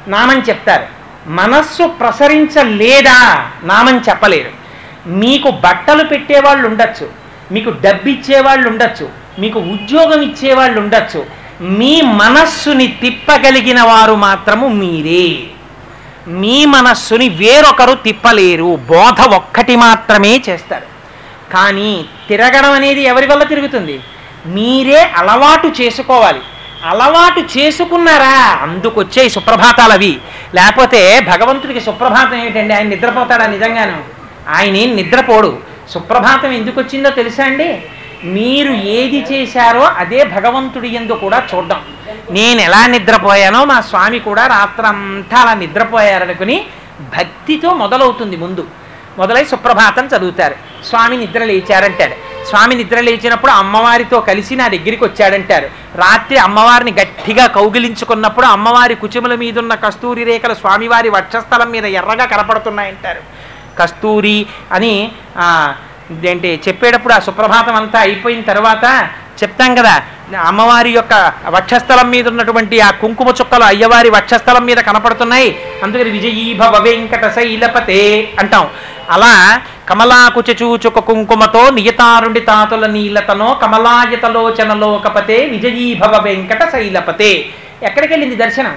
నామని 0.09 0.41
చెప్తారు. 0.41 0.87
మనస్సు 1.27 1.87
ప్రసరించలేదా? 1.87 3.51
నామని 3.65 3.99
చెప్పలేరు. 3.99 4.51
మీకు 5.09 5.51
బట్టలు 5.51 6.05
పెట్టేవాళ్ళు 6.05 6.69
ఉండొచ్చు. 6.69 7.11
మీకు 7.53 7.71
డబ్బిచ్చేవాళ్ళు 7.71 8.71
ఉండొచ్చు. 8.71 9.09
మీకు 9.39 9.61
ఉద్యోగం 9.61 10.23
ఇచ్చేవాళ్ళు 10.23 10.81
ఉండొచ్చు. 10.81 11.27
మీ 11.61 12.03
మనస్సుని 12.03 12.87
తిప్పగలిగిన 12.87 13.83
వారు 13.83 14.15
మాత్రము 14.15 14.69
మీరే. 14.69 15.47
మీ 16.29 16.65
మనస్సుని 16.65 17.29
వేరొకరు 17.29 17.95
తిప్పలేరు. 17.95 18.79
బోధ 18.89 19.21
ఒక్కటి 19.21 19.77
మాత్రమే 19.77 20.43
చేస్తారు. 20.49 20.96
కానీ 21.55 21.91
తిరగడం 22.29 22.73
అనేది 22.73 23.03
ఎవరి 23.03 23.27
వల్ల 23.27 23.43
తిరుగుతుంది? 23.45 23.97
మీరే 24.47 25.01
అలవాటు 25.21 25.69
చేసుకోవాలి. 25.81 26.41
అలవాటు 26.91 27.41
చేసుకున్నారా? 27.57 28.37
అందుకొచ్చే 28.63 29.29
సుప్రభాతాలు 29.29 29.93
అవి 29.93 30.13
లేకపోతే 30.55 31.21
భగవంతుడికి 31.21 31.81
సుప్రభాతం 31.81 32.35
ఏంటండి 32.35 32.75
ఆయన 32.75 32.89
నిద్రపోతాడా 32.89 33.47
నిజంగాను? 33.47 33.99
ఆయన 34.57 34.77
ఏం 34.77 34.97
నిద్రపోడు. 34.97 35.51
సుప్రభాతం 35.93 36.53
ఎందుకు 36.53 36.81
వచ్చిందో 36.81 37.11
తెలుసా 37.11 37.45
అండి? 37.45 37.69
మీరు 38.37 38.73
ఏది 38.73 39.21
చేశారో 39.31 39.85
అదే 40.03 40.25
భగవంతుడి 40.25 40.89
ఎందు 40.89 41.15
కూడా 41.25 41.39
చూడడం. 41.51 41.81
నేను 42.31 42.61
ఎలా 42.61 42.87
నిద్రపోయానో 42.87 43.65
మా 43.65 43.81
స్వామి 43.81 44.19
కూడా 44.19 44.47
రాత్రంతా 44.47 45.37
అలా 45.41 45.55
నిద్రపోయారనుకుని 45.55 46.57
భక్తితో 47.17 47.71
మొదలవుతుంది 47.75 48.37
ముందు. 48.37 48.65
మొదలై 49.19 49.45
సుప్రభాతం 49.45 50.07
చదువుతారు. 50.07 50.55
స్వామి 50.89 51.17
నిద్ర 51.17 51.45
లేచారంటాడు. 51.45 52.17
స్వామి 52.47 52.75
నిద్ర 52.75 53.01
లేచినప్పుడు 53.01 53.53
అమ్మవారితో 53.53 54.21
కలిసి 54.21 54.57
నా 54.57 54.69
దగ్గరికి 54.69 55.05
వచ్చాడంటారు. 55.05 55.71
రాత్రి 55.95 56.39
అమ్మవారిని 56.39 56.93
గట్టిగా 57.01 57.47
కౌగిలించుకున్నప్పుడు 57.47 58.47
అమ్మవారి 58.47 58.95
కుచుముల 58.95 59.35
మీద 59.35 59.59
ఉన్న 59.59 59.75
కస్తూరి 59.75 60.25
రేఖలు 60.25 60.55
స్వామివారి 60.55 61.09
వక్షస్థలం 61.09 61.71
మీద 61.71 61.85
ఎర్రగా 61.85 62.25
కనపడుతున్నాయంటారు. 62.25 63.23
కస్తూరి 63.79 64.47
అని 64.73 64.93
ఏంటి 64.99 66.15
ఇదేంటి 66.15 66.61
చెప్పేటప్పుడు 66.69 67.15
ఆ 67.15 67.19
సుప్రభాతం 67.19 67.75
అంతా 67.75 67.99
అయిపోయిన 68.01 68.41
తర్వాత 68.41 69.09
చెప్తాం 69.43 69.75
కదా 69.75 70.03
అమ్మవారి 70.35 70.91
యొక్క 70.91 71.33
వక్షస్థలం 71.47 72.11
మీద 72.11 72.29
ఉన్నటువంటి 72.29 72.81
ఆ 72.81 72.91
కుంకుమ 72.91 73.29
చుక్కలు 73.29 73.65
అయ్యవారి 73.65 74.11
వక్షస్థలం 74.11 74.65
మీద 74.65 74.77
కనపడుతున్నాయి. 74.77 75.59
అందుకని 75.83 76.11
విజయీభవ 76.11 76.83
వెంకట 76.83 77.35
శైలపతే 77.35 78.29
అంటాం. 78.39 78.69
అలా 79.11 79.61
కమలాకుచ 79.89 80.57
చూచుక 80.63 80.99
కుంకుమతో 80.99 81.71
నియతారుండి 81.71 82.41
తాతుల 82.41 82.87
నీలతనో 82.87 83.55
కమలాయతలోచనలోకపతే 83.63 85.47
విజయీభవ 85.47 86.23
వెంకట 86.25 86.73
శైలపతే. 86.73 87.47
ఎక్కడికి 87.83 88.13
వెళ్ళింది 88.13 88.37
దర్శనం? 88.37 88.77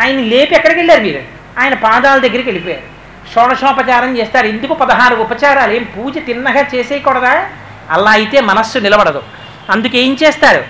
ఆయన 0.00 0.16
లేపి 0.16 0.54
ఎక్కడికి 0.54 0.80
వెళ్ళారు 0.80 1.00
మీరు? 1.00 1.20
ఆయన 1.58 1.74
పాదాల 1.74 2.18
దగ్గరికి 2.18 2.48
వెళ్ళిపోయారు. 2.48 2.82
షోడశోపచారం 3.34 4.18
చేస్తారు. 4.18 4.46
ఎందుకు 4.46 4.74
పదహారు 4.74 5.16
ఉపచారాలు. 5.16 5.72
ఏం 5.72 5.82
పూజ 5.82 6.14
తిన్నగా 6.26 6.64
చేసేయకూడదా? 6.74 7.44
అలా 7.90 8.10
అయితే 8.10 8.40
మనస్సు 8.40 8.78
నిలబడదు. 8.78 9.22
అందుకే 9.74 9.98
ఏం 10.06 10.12
చేస్తారు? 10.22 10.62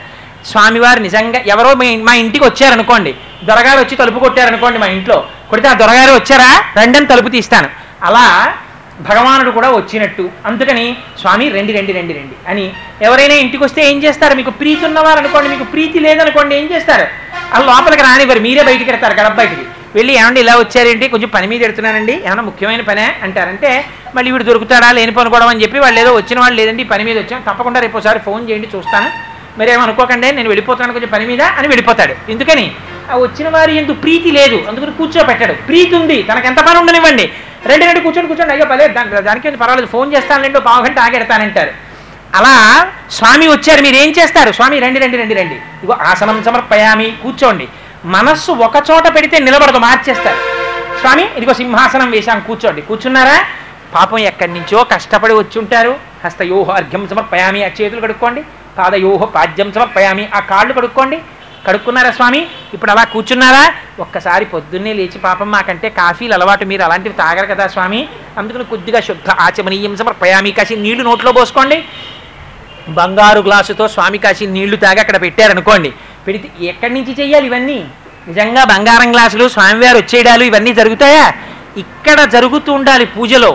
స్వామివారు 0.51 1.01
నిజంగా 1.07 1.39
ఎవరో 1.55 1.71
మీ 1.81 1.89
మా 2.07 2.13
ఇంటికి 2.23 2.45
వచ్చారనుకోండి 2.49 3.13
దొరగారు 3.49 3.79
వచ్చి 3.83 3.97
తలుపు 4.01 4.19
కొట్టారనుకోండి 4.25 4.79
మా 4.83 4.89
ఇంట్లో 4.97 5.17
కొడితే 5.51 5.69
ఆ 5.73 5.75
దొరగారు 5.83 6.13
వచ్చారా? 6.19 6.51
రెండని 6.81 7.11
తలుపు 7.13 7.31
తీస్తాను. 7.37 7.69
అలా 8.09 8.27
భగవానుడు 9.09 9.51
కూడా 9.51 9.69
వచ్చినట్టు. 9.77 10.25
అందుకని 10.49 10.85
స్వామి 11.21 11.47
రెండు 11.57 11.73
రండి 11.77 11.93
రండి 11.99 12.15
రండి 12.19 12.37
అని 12.51 12.65
ఎవరైనా 13.07 13.37
ఇంటికి 13.45 13.63
వస్తే 13.65 13.81
ఏం 13.91 13.99
చేస్తారు? 14.05 14.35
మీకు 14.41 14.53
ప్రీతి 14.61 14.83
ఉన్నవారు 14.89 15.21
అనుకోండి 15.23 15.49
మీకు 15.55 15.67
ప్రీతి 15.75 16.01
లేదనుకోండి 16.07 16.55
ఏం 16.61 16.67
చేస్తారు? 16.73 17.07
అలా 17.55 17.65
లోపలికి 17.71 18.05
రానివ్వరు 18.09 18.41
మీరే 18.47 18.65
బయటికి 18.71 18.91
వెళ్తారు 18.91 19.17
గడప 19.21 19.35
బయటికి. 19.43 19.65
వెళ్ళి 19.97 20.13
ఏమండి 20.19 20.41
ఇలా 20.41 20.55
వచ్చారేంటి? 20.57 21.09
కొంచెం 21.09 21.29
పని 21.35 21.47
మీద 21.47 21.63
ఎడుతున్నానండి. 21.63 22.13
ఏమన్నా 22.13 22.43
ముఖ్యమైన 22.43 22.81
పనే? 22.81 23.17
అంటారంటే 23.23 23.71
మళ్ళీ 24.15 24.31
వీడు 24.31 24.45
దొరుకుతాడా? 24.45 24.93
లేని 24.93 25.13
పని 25.13 25.31
కూడా 25.31 25.47
అని 25.47 25.63
చెప్పి 25.63 25.79
వాళ్ళు 25.79 26.01
ఏదో 26.01 26.13
వచ్చిన 26.15 26.41
వాళ్ళు 26.41 26.57
లేదండి 26.61 26.85
పని 26.85 27.05
మీద 27.05 27.19
వచ్చాం 27.19 27.43
తప్పకుండా 27.49 27.81
రేపు 27.81 27.97
ఒకసారి 27.97 28.19
ఫోన్ 28.19 28.51
చేయండి 28.51 28.69
చూస్తాను. 28.77 29.11
మరి 29.59 29.71
ఏమనుకోకండి 29.73 30.33
నేను 30.33 30.49
వెళ్ళిపోతాను 30.49 30.93
కొంచెం 30.93 31.11
పని 31.13 31.27
మీద 31.27 31.43
అని 31.43 31.69
వెళ్ళిపోతాడు. 31.69 32.15
ఎందుకని? 32.31 32.73
ఆ 33.11 33.17
వచ్చిన 33.17 33.49
వారి 33.49 33.77
ఎందుకు 33.77 34.01
ప్రీతి 34.01 34.31
లేదు. 34.31 34.65
అందుకని 34.69 34.93
కూర్చోబెట్టాడు 34.93 35.53
ప్రీతి 35.53 35.95
ఉంది. 35.97 36.23
తనకు 36.23 36.47
ఎంత 36.47 36.61
పని 36.69 36.79
ఉండనివ్వండి. 36.79 37.33
రెండు 37.67 37.85
రెండు 37.85 38.01
కూర్చొని 38.01 38.29
కూర్చోండి. 38.29 38.53
అయ్యో 38.53 38.67
పర్లేదు. 38.67 38.93
దాని 38.93 39.23
దానికి 39.23 39.51
పర్వాలేదు. 39.51 39.87
ఫోన్ 39.87 40.15
చేస్తాను 40.15 40.43
రెండు 40.43 40.59
పావు 40.59 40.85
గంట 40.85 40.99
ఆగెడతానంటారు 40.99 41.73
అలా 42.35 42.55
స్వామి 43.11 43.49
వచ్చారు. 43.49 43.83
మీరు 43.83 43.97
ఏం 43.97 44.11
చేస్తారు? 44.19 44.53
స్వామి 44.53 44.79
రండి 44.79 45.01
రండి 45.01 45.17
రండి 45.17 45.35
రండి. 45.35 45.55
ఇగో 45.55 45.97
ఆసనం 46.01 46.45
సమర్పయామి. 46.45 47.13
కూర్చోండి. 47.23 47.69
మనస్సు 48.05 48.53
ఒక 48.53 48.77
చోట 48.91 49.17
పెడితే 49.17 49.39
నిలబడదు 49.39 49.79
మార్చేస్తారు. 49.79 50.37
స్వామి 51.01 51.23
ఇదిగో 51.37 51.55
సింహాసనం 51.55 52.11
వేశాం 52.11 52.41
కూర్చోండి. 52.41 52.83
కూర్చున్నారా? 52.83 53.45
పాపం 53.95 54.19
ఎక్కడి 54.19 54.53
నుంచో 54.53 54.85
కష్టపడి 54.85 55.35
వచ్చి 55.35 55.59
ఉంటారు 55.59 55.97
హస్తయోహ 56.25 56.71
అర్ఘ్యం 56.71 57.09
సమర్పయామి 57.09 57.65
ఆ 57.65 57.69
చేతులు 57.81 58.01
కడుక్కోండి. 58.01 58.43
పాదయోహ 58.79 59.25
పాద్యం 59.25 59.73
సమర్పయామి 59.73 60.29
ఆ 60.35 60.41
కాళ్ళు 60.41 60.73
కడుక్కోండి. 60.75 61.21
కడుక్కున్నారా 61.67 62.11
స్వామి? 62.11 62.47
ఇప్పుడు 62.75 62.91
అలా 62.91 63.05
కూర్చున్నారా? 63.05 63.75
ఒక్కసారి 64.01 64.45
పొద్దున్నే 64.45 64.93
లేచి 64.93 65.19
పాపం 65.19 65.51
మాకంటే 65.51 65.89
కాఫీలు 65.89 66.35
అలవాటు 66.35 66.65
మీరు 66.65 66.83
అలాంటివి 66.83 67.15
తాగరు 67.15 67.47
కదా 67.47 67.67
స్వామి? 67.67 68.09
అందుకని 68.39 68.65
కొద్దిగా 68.65 69.01
శుద్ధ 69.01 69.31
ఆచమనీయం 69.31 69.97
సమర్పయామి 69.97 70.51
కాసి 70.51 70.77
నీళ్ళు 70.77 71.03
నోట్లో 71.03 71.33
పోసుకోండి. 71.33 71.85
బంగారు 72.89 73.41
గ్లాసుతో 73.41 73.89
స్వామి 73.89 74.19
కాసి 74.19 74.47
నీళ్ళు 74.47 74.77
తాగి 74.77 75.01
అక్కడ 75.01 75.21
పెట్టారనుకోండి. 75.21 75.93
పెడితే 76.27 76.49
ఎక్కడి 76.61 76.95
నుంచి 76.95 77.13
చెయ్యాలి 77.21 77.47
ఇవన్నీ? 77.47 77.79
నిజంగా 78.29 78.65
బంగారం 78.65 79.11
గ్లాసులు 79.15 79.49
స్వామివారు 79.49 79.99
వచ్చేయడాలు 79.99 80.45
ఇవన్నీ 80.45 80.73
జరుగుతాయా? 80.75 81.27
ఇక్కడ 81.77 82.25
జరుగుతూ 82.25 82.73
ఉండాలి 82.73 83.07
పూజలో. 83.07 83.53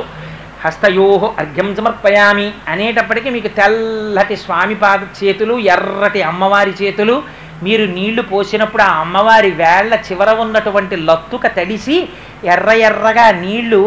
హస్తయోహో 0.63 1.27
అర్ఘ్యం 1.39 1.75
సమర్పయామి 1.75 2.47
అనేటప్పటికీ 2.67 3.29
మీకు 3.29 3.47
తెల్లటి 3.47 4.35
స్వామి 4.35 4.75
పాద 4.75 4.99
చేతులు 5.19 5.55
ఎర్రటి 5.73 6.21
అమ్మవారి 6.21 6.73
చేతులు 6.81 7.15
మీరు 7.63 7.85
నీళ్ళు 7.85 8.21
పోసినప్పుడు 8.21 8.83
ఆ 8.83 8.93
అమ్మవారి 9.03 9.51
వేళ్ళ 9.51 9.93
చివర 10.07 10.29
ఉన్నటువంటి 10.39 10.95
లత్తుక 11.07 11.47
తడిసి 11.57 11.97
ఎర్ర 12.45 12.71
ఎర్రగా 12.87 13.31
నీళ్ళు 13.43 13.81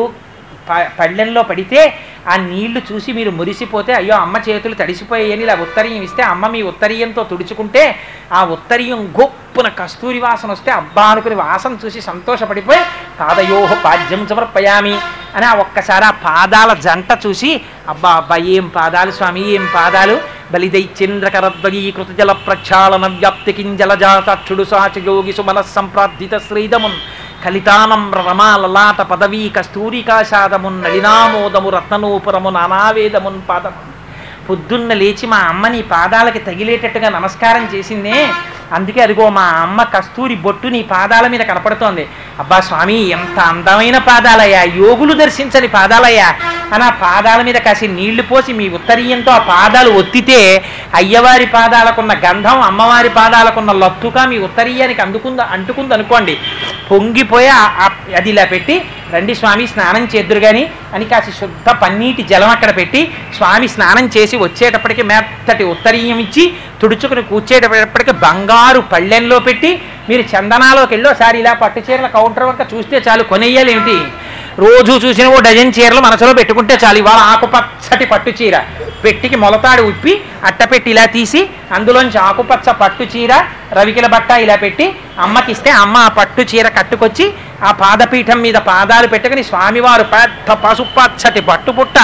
పళ్ళెంలో 0.98 1.42
పడితే 1.50 1.80
ఆ 2.26 2.34
నీళ్ళు 2.44 2.80
చూసి 2.88 3.10
మీరు 3.12 3.30
మురిసిపోతే 3.36 3.92
అయ్యో 3.94 4.16
అమ్మ 4.24 4.36
చేతులు 4.46 4.74
తడిసిపోయాయని 4.80 5.44
ఇలా 5.46 5.54
ఉత్తరీయం 5.64 6.02
ఇస్తే 6.08 6.22
అమ్మ 6.24 6.48
మీ 6.48 6.60
ఉత్తరీయంతో 6.70 7.22
తుడుచుకుంటే 7.30 7.84
ఆ 8.32 8.42
ఉత్తరీయం 8.56 9.00
గొప్పున 9.18 9.68
కస్తూరి 9.78 10.20
వాసన 10.24 10.50
వస్తే 10.52 10.70
అబ్బా 10.72 11.04
అనుకుని 11.12 11.38
వాసన 11.40 11.78
చూసి 11.84 12.00
సంతోషపడిపోయి 12.02 12.82
పాదయోహ 13.20 13.72
పాద్యం 13.84 14.22
సమర్పయామి 14.26 14.94
అని 15.36 15.46
ఆ 15.46 15.54
ఒక్కసారి 15.60 16.06
ఆ 16.06 16.14
పాదాల 16.24 16.72
జంట 16.84 17.10
చూసి 17.24 17.50
అబ్బా 17.88 18.12
అబ్బా 18.20 18.36
ఏం 18.54 18.68
పాదాలు 18.76 19.12
స్వామి 19.12 19.42
ఏం 19.54 19.64
పాదాలు? 19.74 20.16
బలిదైచంద్రకరద్వగీకృత 20.52 22.10
జల 22.10 22.32
ప్రక్షాళన 22.44 23.06
వ్యాప్తి 23.14 23.52
కింజలజాతాక్షుడు 23.52 24.64
సాచ 24.64 24.98
యోగి 25.04 25.32
సుమల 25.32 25.60
సంప్రార్థిత 25.70 26.34
శ్రీదమున్ 26.46 26.96
కలితానం 27.44 28.12
రమాలలాట 28.14 29.00
పదవీ 29.02 29.48
కస్తూరికాశాదమున్ 29.56 30.82
నళినామోదము 30.82 31.70
రత్ననూపురము 31.70 32.50
నానావేదమున్ 32.50 33.40
పాదము 33.48 33.88
పొద్దున్న 34.48 34.92
లేచి 34.92 35.26
మా 35.26 35.36
అమ్మని 35.36 35.82
పాదాలకి 35.82 36.38
తగిలేటట్టుగా 36.38 37.08
నమస్కారం 37.08 37.68
చేసిందే. 37.74 38.16
అందుకే 38.72 39.00
అదిగో 39.00 39.30
మా 39.30 39.42
అమ్మ 39.60 39.82
కస్తూరి 39.82 40.34
బొట్టు 40.34 40.68
నీ 40.68 40.82
పాదాల 40.82 41.26
మీద 41.26 41.40
కనపడుతోంది. 41.40 42.08
అబ్బా 42.38 42.60
స్వామి 42.60 42.96
ఎంత 43.08 43.38
అందమైన 43.40 43.98
పాదాలయ్యా. 43.98 44.62
యోగులు 44.62 45.12
దర్శించని 45.12 45.68
పాదాలయ్యా. 45.68 46.28
అని 46.72 46.84
ఆ 46.84 46.90
పాదాల 47.02 47.42
మీద 47.42 47.54
కాసి 47.54 47.88
నీళ్ళు 47.88 48.22
పోసి 48.22 48.52
మీ 48.52 48.68
ఉత్తరీయంతో 48.68 49.32
ఆ 49.32 49.38
పాదాలు 49.38 49.90
ఒత్తితే 49.90 50.40
అయ్యవారి 50.94 51.46
పాదాలకున్న 51.46 52.12
గంధం 52.24 52.60
అమ్మవారి 52.60 53.08
పాదాలకున్న 53.08 53.72
లత్తుగా 53.72 54.24
మీ 54.24 54.38
ఉత్తరీయానికి 54.38 55.02
అందుకుంది 55.02 55.42
అంటుకుంది 55.42 55.94
అనుకోండి 55.94 56.34
పొంగిపోయి 56.90 57.50
అది 58.16 58.28
ఇలా 58.30 58.44
పెట్టి 58.46 58.76
రండి 59.12 59.34
స్వామి 59.34 59.64
స్నానం 59.66 60.04
చేద్దురు 60.12 60.40
కానీ 60.40 60.62
అని 60.94 61.06
కాసి 61.10 61.32
శుద్ధ 61.32 61.68
పన్నీటి 61.80 62.22
జలం 62.30 62.50
అక్కడ 62.50 62.70
పెట్టి 62.76 63.00
స్వామి 63.36 63.68
స్నానం 63.68 64.06
చేసి 64.16 64.36
వచ్చేటప్పటికి 64.38 65.04
మెత్తటి 65.10 65.64
ఉత్తరీయం 65.72 66.18
ఇచ్చి 66.18 66.44
తుడుచుకుని 66.80 67.24
కూర్చేటప్పటికి 67.30 68.14
బంగారు 68.22 68.82
పళ్ళెంలో 68.92 69.38
పెట్టి 69.40 69.70
మీరు 70.08 70.24
చందనాలోకి 70.30 70.92
వెళ్ళి 70.94 71.08
ఒకసారి 71.08 71.36
ఇలా 71.40 71.52
పట్టు 71.58 71.80
చీరల 71.80 72.08
కౌంటర్ 72.14 72.46
వంక 72.46 72.62
చూస్తే 72.72 72.98
చాలు 73.06 73.24
కొనేయాలి 73.24 73.70
ఏమిటి 73.72 73.96
రోజు 74.58 74.92
చూసిన 75.02 75.26
ఓ 75.28 75.38
డజన్ 75.46 75.72
చీరలు 75.76 76.00
మనసులో 76.04 76.32
పెట్టుకుంటే 76.38 76.74
చాలు. 76.82 76.98
ఇవాళ 77.02 77.20
ఆకుపచ్చటి 77.32 78.06
పట్టు 78.12 78.30
చీర. 78.38 78.56
పెట్టికి 79.04 79.36
మొలతాడు 79.42 79.82
ఉప్పి 79.90 80.12
అట్టపెట్టి 80.48 80.88
ఇలా 80.92 81.04
తీసి 81.14 81.40
అందులోంచి 81.76 82.18
ఆకుపచ్చ 82.20 82.66
పట్టు 82.80 83.04
చీర 83.12 83.32
రవికిల 83.78 84.06
బట్ట 84.14 84.30
ఇలా 84.44 84.56
పెట్టి 84.64 84.86
అమ్మకిస్తే 85.24 85.70
అమ్మ 85.82 85.96
ఆ 86.06 86.10
పట్టు 86.18 86.42
చీర 86.50 86.66
కట్టుకొచ్చి 86.76 87.26
ఆ 87.62 87.70
పాదపీఠం 87.80 88.38
మీద 88.44 88.58
పాదాలు 88.68 89.08
పెట్టుకుని 89.12 89.42
స్వామివారు 89.50 90.04
పెద్ద 90.12 90.56
పసుపచ్చటి 90.64 91.42
పట్టుపుట్ట 91.50 91.96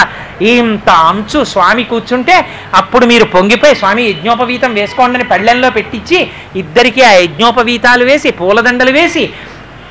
ఇంత 0.53 0.89
అంచు 1.09 1.39
స్వామి 1.53 1.83
కూర్చుంటే 1.83 2.35
అప్పుడు 2.75 3.05
మీరు 3.11 3.25
పొంగిపోయి 3.35 3.75
స్వామి 3.75 4.03
యజ్ఞోపవీతం 4.09 4.73
వేసుకోండి 4.79 5.17
అని 5.19 5.27
పళ్ళెంలో 5.33 5.71
పెట్టించి 5.77 6.19
ఇద్దరికీ 6.63 7.03
ఆ 7.03 7.13
యజ్ఞోపవీతాలు 7.21 8.05
వేసి 8.11 8.31
పూలదండలు 8.41 8.93
వేసి 8.99 9.25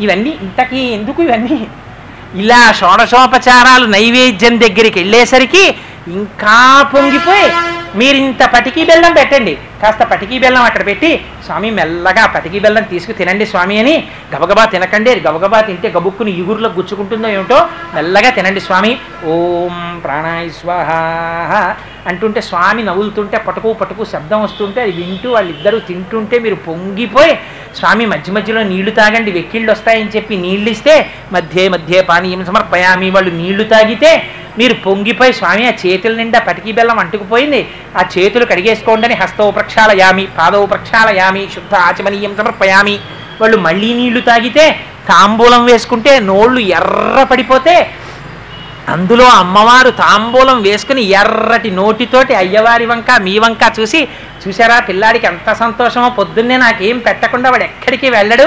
ఇవన్నీ 0.01 0.33
ఇంతకీ 0.45 0.81
ఎందుకు 0.97 1.21
ఇవన్నీ? 1.23 1.59
ఇలా 2.35 2.61
షోడశోపచారాలు 2.81 3.87
నైవేద్యం 3.97 4.55
దగ్గరికి 4.65 4.99
వెళ్ళేసరికి 5.03 5.65
ఇంకా 6.19 6.57
పొంగిపోయి 6.93 7.47
మీరు 8.01 8.17
ఇంత 8.17 8.43
పటికీ 8.55 8.83
బెల్లం 8.89 9.12
పెట్టండి. 9.19 9.53
కాస్త 9.83 10.03
పటికీ 10.11 10.37
బెల్లం 10.43 10.65
అక్కడ 10.69 10.87
పెట్టి 10.87 11.11
స్వామి 11.47 11.71
మెల్లగా 11.79 12.25
పటికీ 12.35 12.59
బెల్లం 12.65 12.85
తీసుకు 12.93 13.12
తినండి 13.12 13.47
స్వామి 13.47 13.77
అని 13.83 13.95
గబగబా 14.33 14.65
తినకండి. 14.75 15.11
అది 15.11 15.23
గబగబా 15.27 15.61
తింటే 15.61 15.89
గబుక్కుని 15.97 16.33
ఇగురులో 16.41 16.69
గుచ్చుకుంటుందో 16.77 17.29
ఏమిటో 17.29 17.59
మెల్లగా 17.95 18.31
తినండి 18.31 18.62
స్వామి. 18.69 18.93
ఓం 19.33 19.77
ప్రాణాయ 20.05 20.49
స్వాహ 20.61 20.91
అంటుంటే 22.11 22.41
స్వామి 22.41 22.83
నవ్వులుతుంటే 22.89 23.39
పటుకు 23.47 23.73
పటుకు 23.73 24.05
శబ్దం 24.12 24.43
వస్తుంటే 24.43 24.81
అది 24.83 24.93
వింటూ 24.93 25.31
వాళ్ళిద్దరూ 25.37 25.79
తింటుంటే 25.89 26.39
మీరు 26.39 26.59
పొంగిపోయి 26.69 27.33
స్వామి 27.79 28.07
మధ్య 28.07 28.33
మధ్యలో 28.33 28.62
నీళ్ళు 28.62 28.90
తాగండి 28.90 29.31
వెక్కిళ్ళు 29.31 29.72
వస్తాయని 29.72 30.11
చెప్పి 30.16 30.37
నీళ్ళు 30.37 30.70
ఇస్తే 30.70 31.11
మధ్య 31.33 31.68
మధ్య 31.68 32.00
పానీయం 32.00 32.44
సమర్పయామి. 32.44 33.11
వాళ్ళు 33.11 33.31
నీళ్ళు 33.31 33.64
తాగితే 33.64 34.31
మీరు 34.59 34.74
పొంగిపోయి 34.74 35.33
స్వామి 35.33 35.66
ఆ 35.68 35.72
చేతుల 35.87 36.14
నిండా 36.16 36.38
పటికి 36.38 36.72
బెల్లం 36.72 36.98
అంటుకుపోయింది. 36.98 37.68
ఆ 37.96 38.05
చేతులు 38.18 38.44
కడిగేసుకోండి 38.44 39.07
అని 39.07 39.14
హస్తవు 39.14 39.50
ప్రక్షాళయామి 39.50 40.29
పాదవు 40.38 40.66
ప్రక్షాళయామి 40.66 41.48
శుద్ధ 41.55 41.74
ఆచమనీయం 41.74 42.37
సమర్పయామి. 42.37 43.00
వాళ్ళు 43.40 43.57
మళ్ళీ 43.57 43.94
నీళ్ళు 43.94 44.20
తాగితే 44.20 44.81
తాంబూలం 45.09 45.64
వేసుకుంటే 45.64 46.18
నోళ్ళు 46.18 46.61
ఎర్ర 46.61 47.22
పడిపోతే 47.31 47.90
అందులో 48.92 49.25
అమ్మవారు 49.40 49.90
తాంబూలం 50.01 50.59
వేసుకుని 50.62 51.03
ఎర్రటి 51.20 51.70
నోటితోటి 51.70 52.35
అయ్యవారి 52.35 52.87
వంక 52.87 53.11
మీ 53.22 53.35
వంక 53.38 53.62
చూసి 53.79 54.01
చూసారా 54.42 54.77
పిల్లాడికి 54.81 55.27
ఎంత 55.27 55.51
సంతోషమో 55.53 56.09
పొద్దున్నే 56.11 56.57
నాకేం 56.57 56.99
పెట్టకుండా 56.99 57.49
వాడు 57.51 57.64
ఎక్కడికి 57.64 58.09
వెళ్ళడు. 58.11 58.46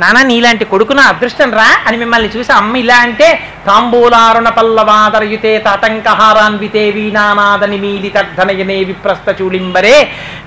నానా 0.00 0.20
నీలాంటి 0.22 0.64
కొడుకు 0.64 0.92
నా 0.92 1.02
అదృష్టం 1.02 1.50
రా 1.52 1.66
అని 1.86 1.96
మిమ్మల్ని 1.96 2.30
చూసి 2.36 2.52
అమ్మ 2.52 2.76
ఇలా 2.76 2.98
అంటే 2.98 3.26
తాంబూలారుణ 3.66 4.48
పల్లవాదరయుతే 4.48 5.52
తటంకహారాన్వితే 5.58 6.84
వీణానాదని 6.90 7.78
మీది 7.78 8.10
తర్ధనయనే 8.10 8.78
విప్రస్థ 8.84 9.28
చూడింబరే 9.40 9.96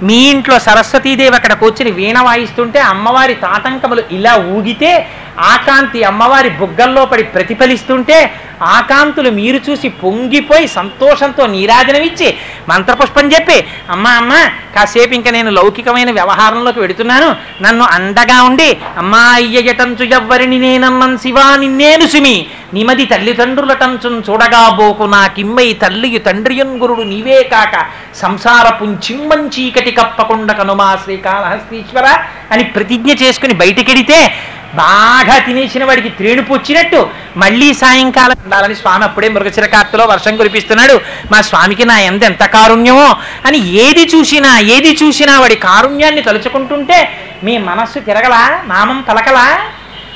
మీ 0.04 0.20
ఇంట్లో 0.30 0.58
సరస్వతీదేవి 0.60 1.36
అక్కడ 1.36 1.54
కూర్చుని 1.54 1.92
వీణ 1.92 2.20
వాయిస్తుంటే 2.20 2.82
అమ్మవారి 2.84 3.36
తాటంకములు 3.46 4.04
ఇలా 4.12 4.36
ఊగితే 4.54 4.94
ఆకాంతి 5.38 6.04
అమ్మవారి 6.04 6.50
బుగ్గల్లో 6.50 7.06
పడి 7.06 7.24
ప్రతిఫలిస్తుంటే 7.24 8.32
ఆకాంతులు 8.62 9.30
మీరు 9.30 9.58
చూసి 9.70 9.90
పొంగిపోయి 9.90 10.68
సంతోషంతో 10.68 11.46
నీరాజనమిచ్చి 11.48 12.38
మంత్రపుష్పం 12.70 13.32
చెప్పి 13.34 13.68
అమ్మ 13.90 14.08
అమ్మ 14.08 14.34
కాసేపు 14.76 15.14
ఇంకా 15.14 15.32
నేను 15.32 15.52
లౌకికమైన 15.52 16.12
వ్యవహారంలోకి 16.12 16.80
వెడుతున్నాను. 16.80 17.36
నన్ను 17.62 17.84
అండగా 17.84 18.44
ఉండి 18.44 18.78
అమ్మా 18.98 19.34
అయ్యటంచు 19.34 20.04
ఎవ్వరిని 20.04 20.60
నేనమ్మన్ 20.60 21.18
శివా 21.18 21.56
నిన్నేను 21.56 22.08
సుమి. 22.08 22.48
నిమది 22.74 23.06
తల్లిదండ్రులటంచున్ 23.06 24.24
చూడగా 24.30 24.70
బోకు 24.70 25.04
నాకిమ్మై 25.04 25.74
తల్లియు 25.74 26.20
తండ్రియున్ 26.20 26.80
గురుడు 26.80 27.02
నీవే 27.02 27.44
కాక 27.44 27.86
సంసారపు 28.16 28.86
చిమ్మం 28.86 29.48
చీకటి 29.48 29.92
కప్పకుండా 29.92 30.54
కనుమా 30.54 30.98
శ్రీకాళహస్తీశ్వర 31.04 32.08
అని 32.52 32.64
ప్రతిజ్ఞ 32.64 33.12
చేసుకుని 33.12 33.54
బయటికెడితే 33.54 34.36
బాగా 34.76 35.36
తినేసిన 35.40 35.84
వాడికి 35.86 36.10
త్రేణుపు 36.10 36.54
వచ్చినట్టు 36.54 37.00
మళ్ళీ 37.38 37.74
సాయంకాలం 37.74 38.38
ఉండాలని 38.46 38.76
స్వామి 38.76 39.04
అప్పుడే 39.04 39.30
మృగశిరకార్తెలో 39.30 40.06
వర్షం 40.06 40.38
కురిపిస్తున్నాడు. 40.38 40.96
మా 41.32 41.42
స్వామికి 41.42 41.86
నా 41.86 42.00
ఎంత 42.00 42.24
ఎంత 42.24 42.44
కారుణ్యమో 42.44 43.08
అని 43.46 43.60
ఏది 43.86 44.06
చూసినా 44.16 44.60
ఏది 44.60 44.98
చూసినా 45.04 45.40
వాడి 45.40 45.56
కారుణ్యాన్ని 45.56 46.22
తలుచుకుంటుంటే 46.22 47.00
మీ 47.44 47.58
మనస్సు 47.58 48.00
తిరగలా 48.00 48.44
నామం 48.66 49.02
పలకలా 49.02 49.48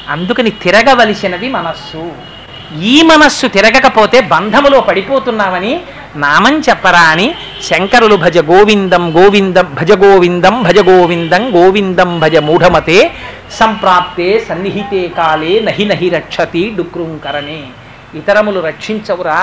అందుకని 0.09 0.49
తిరగవలసినది 0.49 1.49
మనస్సు. 1.49 2.03
ఈ 2.91 3.01
మనస్సు 3.01 3.45
తిరగకపోతే 3.47 4.19
బంధములో 4.33 4.81
పడిపోతున్నామని 4.81 5.73
నామం 6.17 6.55
చెప్పరా 6.59 7.03
అని 7.13 7.27
శంకరులు 7.67 8.15
భజ 8.15 8.37
గోవిందం 8.37 9.03
గోవిందం 9.17 9.67
భజ 9.73 9.91
గోవిందం 9.91 10.63
భజ 10.63 10.79
గోవిందం 10.79 11.43
గోవిందం 11.55 12.19
భజ 12.19 12.35
మూఢమతే 12.37 12.99
సంప్రాప్తే 13.59 14.29
సన్నిహితే 14.49 15.01
కాలే 15.07 15.59
నహి 15.59 15.85
నహి 15.85 16.09
రక్షతి 16.09 16.63
డుక్రుంకరణే. 16.77 17.61
ఇతరములు 18.15 18.59
రక్షించవురా 18.59 19.39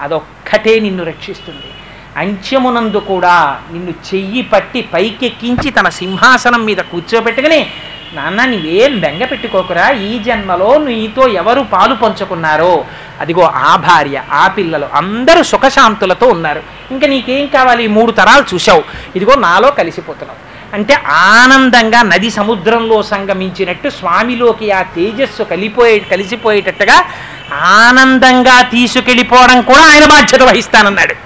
అదొక్కటే 0.00 0.80
నిన్ను 0.80 1.04
రక్షిస్తుంది. 1.04 1.70
అంత్యమునందు 2.16 2.96
కూడా 2.96 3.58
నిన్ను 3.72 3.90
చెయ్యి 3.90 4.42
పట్టి 4.42 4.82
పైకెక్కించి 4.82 5.70
తన 5.70 5.88
సింహాసనం 5.88 6.64
మీద 6.64 6.76
కూర్చోబెట్టుకుని 6.76 7.70
నాన్న 8.14 8.44
నీవేం 8.44 9.00
బెంగ 9.00 9.24
పెట్టుకోకురా? 9.24 9.90
ఈ 9.90 10.18
జన్మలో 10.18 10.78
నీతో 10.78 11.28
ఎవరు 11.28 11.60
పాలు 11.60 11.94
పంచుకున్నారో? 11.94 12.84
అదిగో 13.20 13.42
ఆ 13.42 13.76
భార్య 13.76 14.22
ఆ 14.32 14.46
పిల్లలు 14.46 14.88
అందరూ 14.94 15.42
సుఖశాంతులతో 15.42 16.26
ఉన్నారు. 16.26 16.62
ఇంకా 16.90 17.06
నీకేం 17.06 17.46
కావాలి? 17.46 17.86
మూడు 17.86 18.12
తరాలు 18.12 18.54
చూసావు 18.54 18.84
ఇదిగో 19.16 19.34
నాలో 19.34 19.70
కలిసిపోతున్నావు. 19.70 20.56
అంటే 20.74 20.94
ఆనందంగా 21.08 22.02
నది 22.02 22.30
సముద్రంలో 22.30 23.02
సంగమించినట్టు 23.02 23.88
స్వామిలోకి 23.88 24.70
ఆ 24.70 24.82
తేజస్సు 24.82 25.42
కలిపోయే 25.42 25.98
కలిసిపోయేటట్టుగా 25.98 27.04
ఆనందంగా 27.52 28.62
తీసుకెళ్ళిపోవడం 28.62 29.60
కూడా 29.60 29.84
ఆయన 29.86 30.04
బాధ్యత 30.04 30.42
వహిస్తానన్నాడు. 30.42 31.25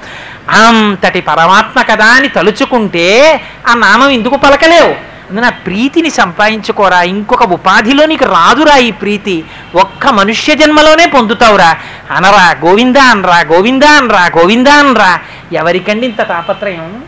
అంతటి 0.51 1.21
పరమాత్మ 1.21 1.83
కదా 1.83 2.07
అని 2.07 2.29
తలుచుకుంటే 2.29 3.43
ఆ 3.69 3.75
నామం 3.75 4.11
ఎందుకు 4.11 4.37
పలకలేవు? 4.37 5.11
అందున 5.31 5.49
ప్రీతిని 5.49 6.11
సంపాదించుకోరా. 6.11 7.03
ఇంకొక 7.03 7.43
ఉపాధిలో 7.43 8.07
నీకు 8.07 8.25
రాదురా 8.25 8.77
ఈ 8.77 8.91
ప్రీతి. 8.91 9.45
ఒక్క 9.75 10.07
మనుష్య 10.07 10.55
జన్మలోనే 10.55 11.07
పొందుతావురా. 11.07 11.77
అనరా 12.11 12.55
గోవిందా 12.65 13.03
అనరా 13.03 13.41
గోవిందా 13.41 13.91
అనరా 13.91 14.27
గోవిందా 14.27 14.73
అనరా. 14.73 15.19
ఎవరికండి 15.53 16.07
ఇంత 16.07 16.29
తాపత్రయం? 16.29 17.05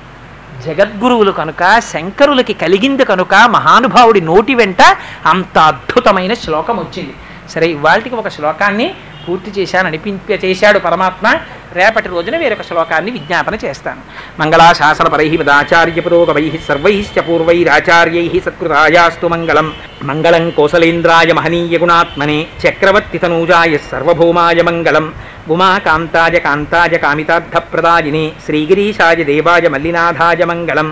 జగద్గురువులు 0.67 1.31
కనుక 1.31 1.81
శంకరులకి 1.93 2.53
కలిగింది 2.53 3.05
కనుక 3.05 3.35
మహానుభావుడి 3.35 4.21
నోటి 4.21 4.55
వెంట 4.55 4.83
అంత 5.27 5.59
అద్భుతమైన 5.59 6.35
శ్లోకం 6.35 6.77
వచ్చింది 6.77 7.15
సరే 7.51 7.67
ఇవాళకి 7.67 8.15
ఒక 8.15 8.29
శ్లోకాన్ని 8.29 8.95
పూర్తి 9.29 9.61
చేశాను 9.61 9.87
అనిపింప 9.87 10.45
చేశాడు 10.45 10.79
పరమాత్మ. 10.79 11.35
రేపటి 11.79 12.09
రోజున 12.09 12.37
వేరొక 12.37 12.63
శ్లోకాన్ని 12.63 13.11
విజ్ఞాపన 13.11 13.55
చేస్తాను. 13.65 14.03
మంగళాశాసనపరై 14.41 15.29
మదాచార్య 15.37 16.01
పురోగవై 16.07 16.47
సర్వైశ్చ 16.69 17.21
పూర్వైరాచార్యై 17.29 18.27
సత్కృతాయాస్తు 18.47 19.27
మంగళం. 19.27 19.69
మంగళం 20.04 20.44
కోసలేంద్రాయ 20.58 21.32
మహనీయ 21.34 21.78
గుణాత్మనే 21.78 22.38
చక్రవర్తి 22.62 23.18
తనూజాయ 23.18 23.78
సర్వభౌమాయ 23.88 24.62
మంగళం 24.62 25.06
ఉమాకాంతాయ 25.52 26.38
కాంతాయ 26.40 26.98
కామితార్థప్రదాయినే 26.98 28.24
శ్రీగిరీశాయ 28.46 29.24
దేవాయ 29.24 29.68
మల్లినాథాయ 29.68 30.46
మంగళం 30.46 30.90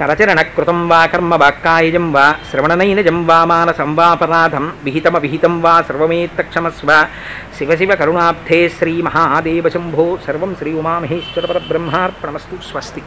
కరచరణకృతం 0.00 0.80
వా 0.88 1.00
కర్మ 1.06 1.34
వాక్కాయజం 1.34 2.06
వా 2.12 2.26
శ్రవణనైనజం 2.50 3.18
వా 3.26 3.40
మానసం 3.44 3.92
వాపరాధం 3.96 4.66
విహితమవిహితం 4.84 5.56
వా 5.62 5.74
సర్వమేత్తక్షమస్వ 5.88 6.90
శివ 7.58 7.76
శివ 7.76 7.94
కరుణాబ్ధే 7.94 8.62
శ్రీ 8.78 8.94
మహాదేవ 9.02 9.68
శంభో 9.68 10.08
సర్వం 10.26 10.54
శ్రీ 10.58 10.72
ఉమామహేశ్వర 10.74 11.46
పరబ్రహ్మార్పణమస్తు 11.46 12.58
స్వస్తి 12.70 13.04